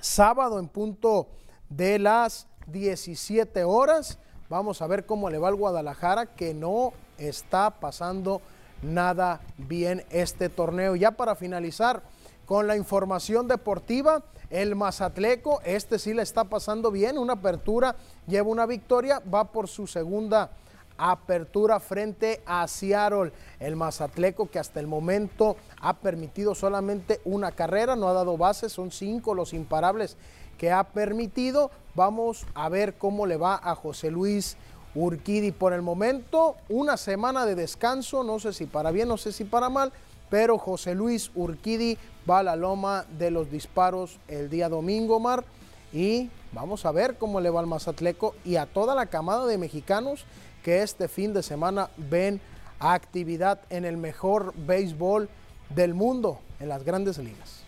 [0.01, 1.27] sábado en punto
[1.69, 4.17] de las 17 horas.
[4.49, 8.41] Vamos a ver cómo le va al Guadalajara, que no está pasando
[8.81, 10.95] nada bien este torneo.
[10.95, 12.01] Ya para finalizar
[12.45, 17.95] con la información deportiva, el Mazatleco, este sí le está pasando bien, una apertura,
[18.27, 20.49] lleva una victoria, va por su segunda
[20.97, 23.31] apertura frente a Seattle.
[23.59, 28.71] El Mazatleco que hasta el momento ha permitido solamente una carrera, no ha dado bases,
[28.71, 30.17] son cinco los imparables
[30.57, 31.71] que ha permitido.
[31.95, 34.57] Vamos a ver cómo le va a José Luis
[34.95, 35.51] Urquidi.
[35.51, 39.43] Por el momento, una semana de descanso, no sé si para bien, no sé si
[39.43, 39.91] para mal,
[40.29, 41.97] pero José Luis Urquidi
[42.29, 45.43] va a la loma de los disparos el día domingo, Mar.
[45.91, 49.57] Y vamos a ver cómo le va al Mazatleco y a toda la camada de
[49.57, 50.25] mexicanos
[50.63, 52.39] que este fin de semana ven
[52.79, 55.29] actividad en el mejor béisbol
[55.69, 57.63] del mundo, en las grandes ligas.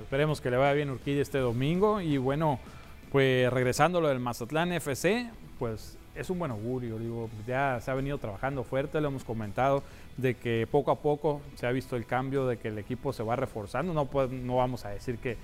[0.00, 2.58] Esperemos que le vaya bien Urquidi este domingo y bueno,
[3.12, 7.94] pues regresando lo del Mazatlán FC, pues es un buen augurio, digo, ya se ha
[7.94, 9.82] venido trabajando fuerte, lo hemos comentado,
[10.16, 13.22] de que poco a poco se ha visto el cambio, de que el equipo se
[13.22, 15.36] va reforzando, no, no vamos a decir que,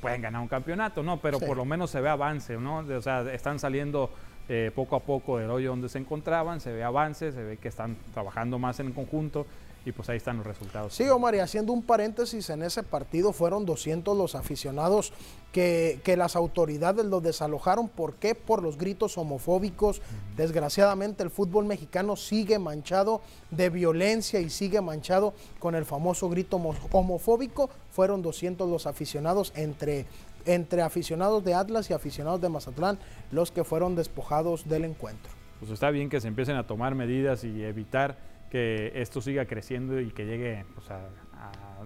[0.00, 2.78] pueden ganar un campeonato, no, pero por lo menos se ve avance, ¿no?
[2.78, 4.10] O sea, están saliendo
[4.48, 7.68] eh, poco a poco del hoyo donde se encontraban, se ve avance, se ve que
[7.68, 9.46] están trabajando más en conjunto
[9.88, 10.94] y pues ahí están los resultados.
[10.94, 15.12] Sí, Omar, y haciendo un paréntesis, en ese partido fueron 200 los aficionados
[15.52, 17.88] que, las autoridades los desalojaron.
[17.88, 18.34] ¿Por qué?
[18.34, 20.02] Por los gritos homofóbicos.
[20.36, 26.60] Desgraciadamente el fútbol mexicano sigue manchado de violencia y sigue manchado con el famoso grito
[26.92, 27.70] homofóbico.
[27.90, 30.06] Fueron 200 los aficionados entre
[30.46, 32.98] entre aficionados de Atlas y aficionados de Mazatlán
[33.30, 35.30] los que fueron despojados del encuentro.
[35.58, 38.16] Pues está bien que se empiecen a tomar medidas y evitar
[38.50, 41.00] que esto siga creciendo y que llegue pues, a,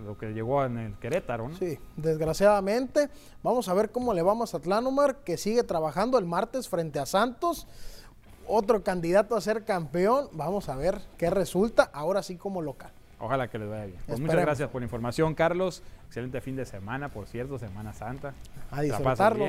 [0.05, 1.48] lo que llegó en el Querétaro.
[1.48, 1.57] ¿no?
[1.57, 3.09] Sí, desgraciadamente.
[3.42, 7.07] Vamos a ver cómo le vamos a Omar, que sigue trabajando el martes frente a
[7.07, 7.66] Santos.
[8.46, 10.29] Otro candidato a ser campeón.
[10.33, 12.90] Vamos a ver qué resulta, ahora sí como local.
[13.20, 13.98] Ojalá que les vaya bien.
[14.05, 15.83] Pues muchas gracias por la información, Carlos.
[16.09, 18.35] Excelente fin de semana, por cierto, Semana Santa.
[18.70, 19.46] A disfrutarlo,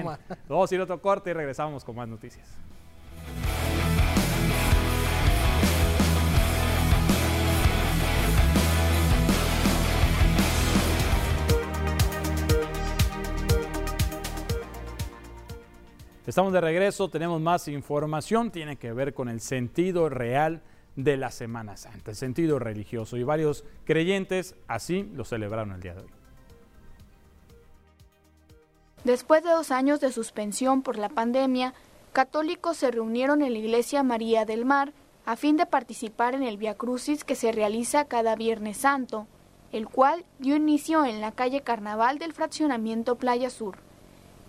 [0.47, 2.47] Vamos a ir a otro corte y regresamos con más noticias.
[16.25, 20.61] Estamos de regreso, tenemos más información, tiene que ver con el sentido real
[20.95, 25.95] de la Semana Santa, el sentido religioso y varios creyentes así lo celebraron el día
[25.95, 26.09] de hoy.
[29.03, 31.73] Después de dos años de suspensión por la pandemia,
[32.13, 34.93] católicos se reunieron en la iglesia María del Mar
[35.25, 39.27] a fin de participar en el Via Crucis que se realiza cada Viernes Santo,
[39.73, 43.77] el cual dio inicio en la calle Carnaval del fraccionamiento Playa Sur.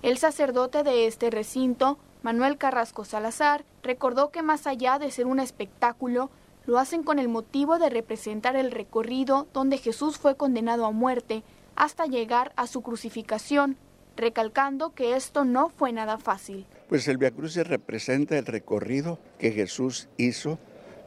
[0.04, 5.40] El sacerdote de este recinto, Manuel Carrasco Salazar, recordó que más allá de ser un
[5.40, 6.30] espectáculo,
[6.66, 11.42] lo hacen con el motivo de representar el recorrido donde Jesús fue condenado a muerte
[11.74, 13.78] hasta llegar a su crucificación,
[14.14, 16.66] recalcando que esto no fue nada fácil.
[16.90, 20.58] Pues el Via Crucis representa el recorrido que Jesús hizo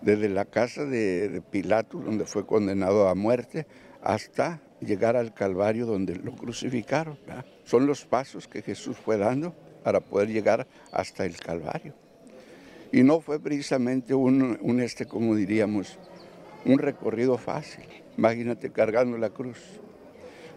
[0.01, 3.67] desde la casa de, Pilato, donde fue condenado a muerte,
[4.01, 7.19] hasta llegar al Calvario donde lo crucificaron.
[7.67, 9.53] Son los pasos que Jesús fue dando
[9.83, 11.93] para poder llegar hasta el Calvario.
[12.93, 15.99] Y no fue precisamente un, este, como diríamos,
[16.63, 17.83] un recorrido fácil.
[18.17, 19.57] Imagínate cargando la cruz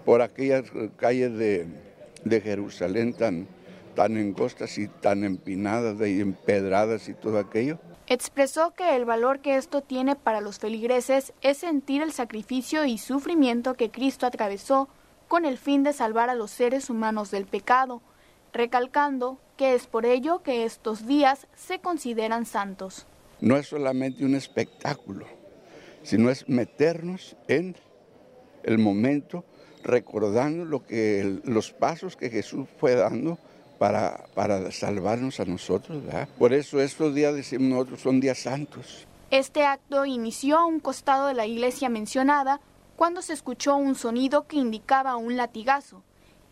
[0.05, 1.67] por aquellas calles de,
[2.25, 3.49] de Jerusalén tan,
[3.97, 7.81] tan engostas y tan empinadas y empedradas y todo aquello.
[8.07, 12.99] Expresó que el valor que esto tiene para los feligreses es sentir el sacrificio y
[12.99, 14.89] sufrimiento que Cristo atravesó
[15.31, 18.03] con el fin de salvar a los seres humanos del pecado,
[18.53, 23.07] recalcando que es por ello que estos días se consideran santos.
[23.41, 25.27] No es solamente un espectáculo,
[26.03, 27.77] sino es meternos en
[28.65, 29.45] el momento
[29.85, 33.39] recordando lo que, los pasos que Jesús fue dando
[33.79, 36.03] para, para salvarnos a nosotros.
[36.41, 39.07] Por eso estos días, decimos nosotros, son días santos.
[39.31, 42.61] Este acto inició a un costado de la iglesia mencionada
[43.01, 46.03] cuando se escuchó un sonido que indicaba un latigazo,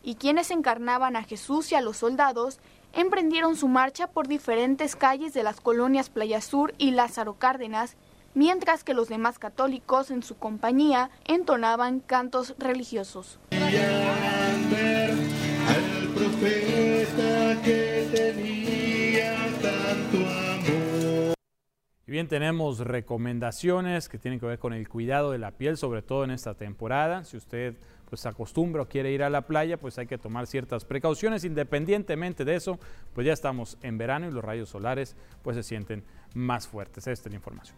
[0.01, 2.57] y quienes encarnaban a Jesús y a los soldados
[2.91, 7.97] emprendieron su marcha por diferentes calles de las colonias Playa Sur y Lázaro Cárdenas,
[8.33, 13.37] mientras que los demás católicos en su compañía entonaban cantos religiosos.
[22.09, 26.01] Y bien, tenemos recomendaciones que tienen que ver con el cuidado de la piel, sobre
[26.01, 27.23] todo en esta temporada.
[27.23, 27.75] Si usted
[28.09, 31.43] pues acostumbra o quiere ir a la playa, pues hay que tomar ciertas precauciones.
[31.43, 32.79] Independientemente de eso,
[33.13, 36.03] pues ya estamos en verano y los rayos solares pues se sienten
[36.33, 37.05] más fuertes.
[37.05, 37.77] Esta es la información.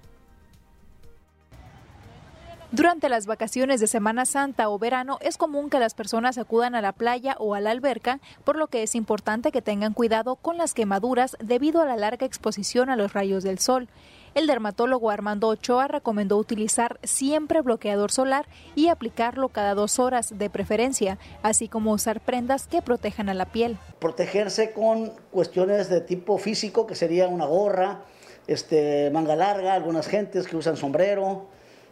[2.74, 6.82] Durante las vacaciones de Semana Santa o verano es común que las personas acudan a
[6.82, 10.58] la playa o a la alberca, por lo que es importante que tengan cuidado con
[10.58, 13.90] las quemaduras debido a la larga exposición a los rayos del sol.
[14.36, 20.50] El dermatólogo Armando Ochoa recomendó utilizar siempre bloqueador solar y aplicarlo cada dos horas de
[20.50, 23.78] preferencia, así como usar prendas que protejan a la piel.
[24.00, 28.06] Protegerse con cuestiones de tipo físico, que sería una gorra,
[28.48, 31.48] este, manga larga, algunas gentes que usan sombrero,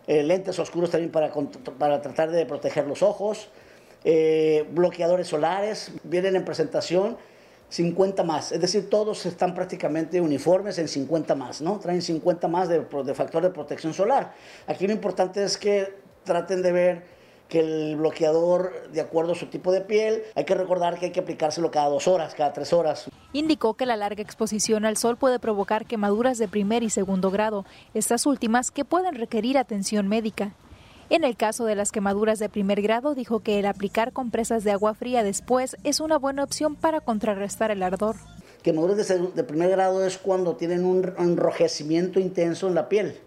[0.09, 1.31] eh, lentes oscuros también para,
[1.77, 3.49] para tratar de proteger los ojos,
[4.03, 7.15] eh, bloqueadores solares, vienen en presentación
[7.69, 11.77] 50 más, es decir, todos están prácticamente uniformes en 50 más, ¿no?
[11.77, 14.33] Traen 50 más de, de factor de protección solar.
[14.65, 15.93] Aquí lo importante es que
[16.23, 17.03] traten de ver
[17.49, 21.11] que el bloqueador, de acuerdo a su tipo de piel, hay que recordar que hay
[21.11, 23.09] que aplicárselo cada dos horas, cada tres horas.
[23.33, 27.65] Indicó que la larga exposición al sol puede provocar quemaduras de primer y segundo grado,
[27.93, 30.53] estas últimas que pueden requerir atención médica.
[31.09, 34.71] En el caso de las quemaduras de primer grado, dijo que el aplicar compresas de
[34.71, 38.15] agua fría después es una buena opción para contrarrestar el ardor.
[38.61, 43.19] Quemaduras de, de primer grado es cuando tienen un enrojecimiento intenso en la piel,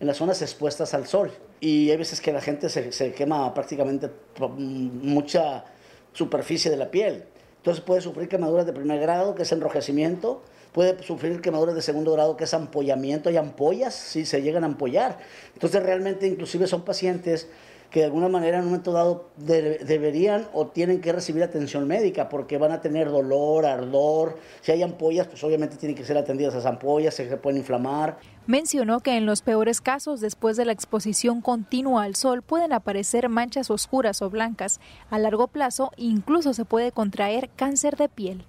[0.00, 1.30] en las zonas expuestas al sol
[1.60, 4.10] y hay veces que la gente se, se quema prácticamente
[4.48, 5.64] mucha
[6.12, 7.24] superficie de la piel.
[7.58, 10.42] Entonces puede sufrir quemaduras de primer grado, que es enrojecimiento,
[10.72, 14.66] puede sufrir quemaduras de segundo grado, que es ampollamiento, hay ampollas, si se llegan a
[14.66, 15.18] ampollar.
[15.52, 17.48] Entonces realmente inclusive son pacientes
[17.90, 22.28] que de alguna manera en un momento dado deberían o tienen que recibir atención médica
[22.28, 24.38] porque van a tener dolor, ardor.
[24.60, 28.18] Si hay ampollas, pues obviamente tienen que ser atendidas esas ampollas, se pueden inflamar.
[28.46, 33.28] Mencionó que en los peores casos, después de la exposición continua al sol, pueden aparecer
[33.28, 34.80] manchas oscuras o blancas.
[35.10, 38.44] A largo plazo, incluso se puede contraer cáncer de piel.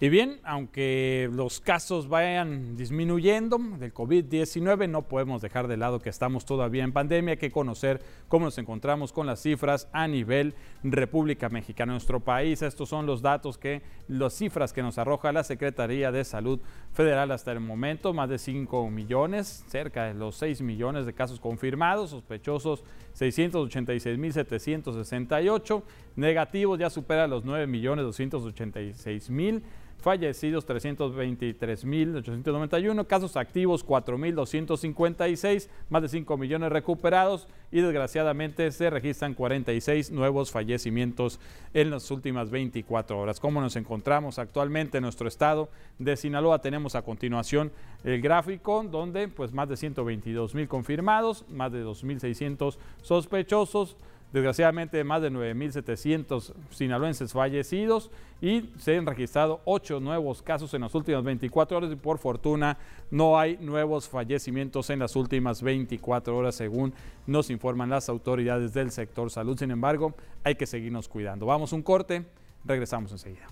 [0.00, 6.08] Y bien, aunque los casos vayan disminuyendo del COVID-19, no podemos dejar de lado que
[6.08, 10.54] estamos todavía en pandemia, hay que conocer cómo nos encontramos con las cifras a nivel
[10.84, 12.62] República Mexicana, nuestro país.
[12.62, 16.60] Estos son los datos que, las cifras que nos arroja la Secretaría de Salud
[16.92, 21.40] Federal hasta el momento, más de 5 millones, cerca de los 6 millones de casos
[21.40, 22.84] confirmados, sospechosos
[23.18, 25.82] 686.768,
[26.14, 29.64] negativos ya supera los 9 millones 286 mil
[30.00, 40.10] fallecidos 323.891, casos activos 4.256, más de 5 millones recuperados y desgraciadamente se registran 46
[40.10, 41.38] nuevos fallecimientos
[41.74, 43.40] en las últimas 24 horas.
[43.40, 45.68] ¿Cómo nos encontramos actualmente en nuestro estado
[45.98, 46.60] de Sinaloa?
[46.60, 47.70] Tenemos a continuación
[48.04, 53.96] el gráfico donde pues más de 122 mil confirmados, más de 2.600 sospechosos,
[54.32, 58.10] Desgraciadamente, más de 9.700 sinaloenses fallecidos
[58.42, 62.76] y se han registrado ocho nuevos casos en las últimas 24 horas y por fortuna
[63.10, 66.92] no hay nuevos fallecimientos en las últimas 24 horas según
[67.26, 69.58] nos informan las autoridades del sector salud.
[69.58, 70.14] Sin embargo,
[70.44, 71.46] hay que seguirnos cuidando.
[71.46, 72.26] Vamos un corte,
[72.64, 73.46] regresamos enseguida.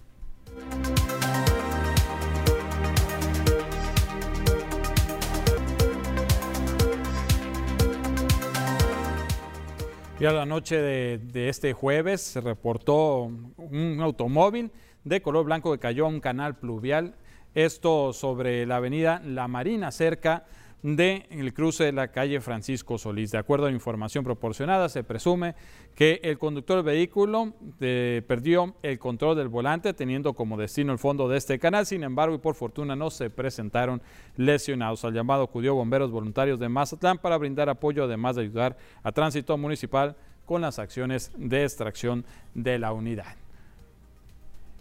[10.18, 14.70] Y a la noche de, este jueves se reportó un automóvil
[15.04, 17.14] de color blanco que cayó a un canal pluvial.
[17.54, 20.46] Esto sobre la avenida La Marina, cerca
[20.82, 23.32] del cruce de la calle Francisco Solís.
[23.32, 25.54] De acuerdo a la información proporcionada, se presume
[25.94, 30.98] que el conductor del vehículo eh, perdió el control del volante teniendo como destino el
[30.98, 31.86] fondo de este canal.
[31.86, 34.02] Sin embargo, y por fortuna no se presentaron
[34.36, 35.04] lesionados.
[35.04, 39.56] Al llamado acudió bomberos voluntarios de Mazatlán para brindar apoyo, además de ayudar a tránsito
[39.56, 42.24] municipal con las acciones de extracción
[42.54, 43.45] de la unidad.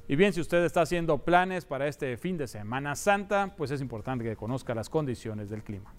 [0.08, 3.82] Y bien, si usted está haciendo planes para este fin de Semana Santa, pues es
[3.82, 5.94] importante que conozca las condiciones del clima.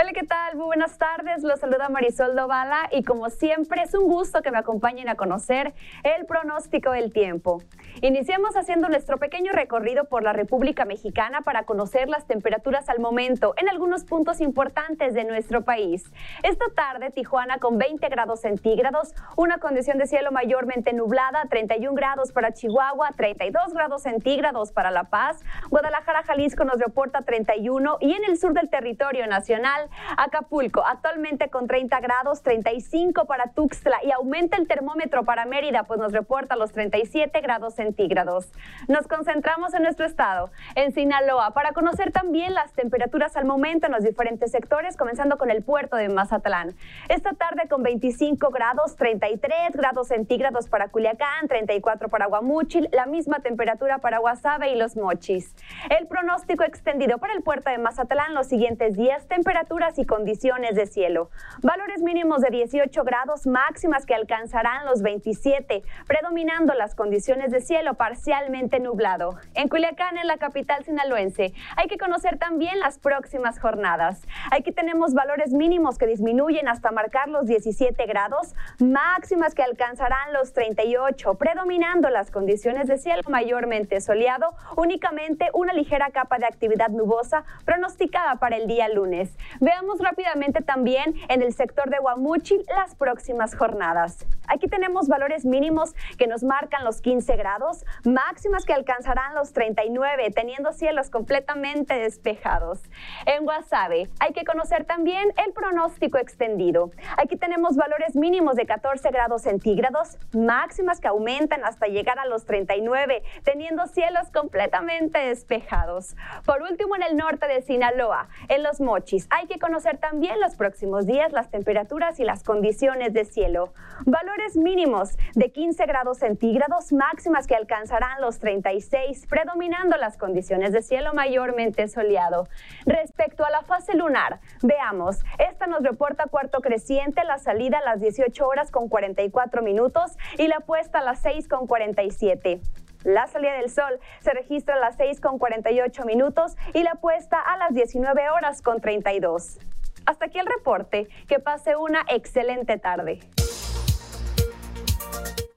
[0.00, 0.54] Hola, ¿qué tal?
[0.54, 1.42] Muy buenas tardes.
[1.42, 5.74] Los saluda Marisol Dovala y como siempre es un gusto que me acompañen a conocer
[6.04, 7.60] el pronóstico del tiempo.
[8.00, 13.54] Iniciamos haciendo nuestro pequeño recorrido por la República Mexicana para conocer las temperaturas al momento
[13.56, 16.04] en algunos puntos importantes de nuestro país.
[16.44, 22.30] Esta tarde Tijuana con 20 grados centígrados, una condición de cielo mayormente nublada, 31 grados
[22.30, 25.40] para Chihuahua, 32 grados centígrados para La Paz,
[25.70, 31.66] Guadalajara, Jalisco nos reporta 31 y en el sur del territorio nacional, Acapulco actualmente con
[31.66, 36.72] 30 grados, 35 para Tuxtla y aumenta el termómetro para Mérida, pues nos reporta los
[36.72, 38.52] 37 grados centígrados.
[38.88, 43.92] Nos concentramos en nuestro estado, en Sinaloa, para conocer también las temperaturas al momento en
[43.92, 46.74] los diferentes sectores, comenzando con el puerto de Mazatlán.
[47.08, 53.40] Esta tarde con 25 grados, 33 grados centígrados para Culiacán, 34 para Guamúchil, la misma
[53.40, 55.54] temperatura para Guasave y Los Mochis.
[55.90, 59.26] El pronóstico extendido para el puerto de Mazatlán los siguientes días,
[59.68, 61.30] temperaturas y condiciones de cielo.
[61.62, 67.94] Valores mínimos de 18 grados, máximas que alcanzarán los 27, predominando las condiciones de cielo
[67.94, 69.36] parcialmente nublado.
[69.54, 74.22] En Culiacán, en la capital sinaloense, hay que conocer también las próximas jornadas.
[74.50, 80.52] Aquí tenemos valores mínimos que disminuyen hasta marcar los 17 grados, máximas que alcanzarán los
[80.54, 87.44] 38, predominando las condiciones de cielo mayormente soleado, únicamente una ligera capa de actividad nubosa
[87.64, 89.36] pronosticada para el día lunes.
[89.60, 94.24] Veamos rápidamente también en el sector de Guamuchil las próximas jornadas.
[94.46, 100.30] Aquí tenemos valores mínimos que nos marcan los 15 grados máximas que alcanzarán los 39,
[100.30, 102.80] teniendo cielos completamente despejados.
[103.26, 106.90] En Guasave hay que conocer también el pronóstico extendido.
[107.16, 112.46] Aquí tenemos valores mínimos de 14 grados centígrados, máximas que aumentan hasta llegar a los
[112.46, 116.14] 39, teniendo cielos completamente despejados.
[116.46, 120.54] Por último, en el norte de Sinaloa, en Los Mochis, hay que conocer también los
[120.54, 123.72] próximos días las temperaturas y las condiciones de cielo.
[124.06, 130.82] Valores mínimos de 15 grados centígrados, máximas que alcanzarán los 36, predominando las condiciones de
[130.82, 132.46] cielo mayormente soleado.
[132.86, 138.00] Respecto a la fase lunar, veamos, esta nos reporta cuarto creciente, la salida a las
[138.00, 142.60] 18 horas con 44 minutos y la puesta a las 6 con 47.
[143.04, 147.40] La salida del sol se registra a las 6 con 48 minutos y la puesta
[147.40, 149.58] a las 19 horas con 32.
[150.06, 151.08] Hasta aquí el reporte.
[151.28, 153.20] Que pase una excelente tarde.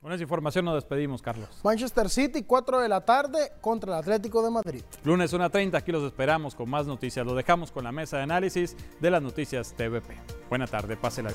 [0.02, 1.48] Con esa información nos despedimos, Carlos.
[1.64, 4.84] Manchester City, 4 de la tarde contra el Atlético de Madrid.
[5.04, 7.26] Lunes 1.30, aquí los esperamos con más noticias.
[7.26, 10.18] Lo dejamos con la mesa de análisis de las noticias TVP.
[10.50, 11.30] Buena tarde, pásela.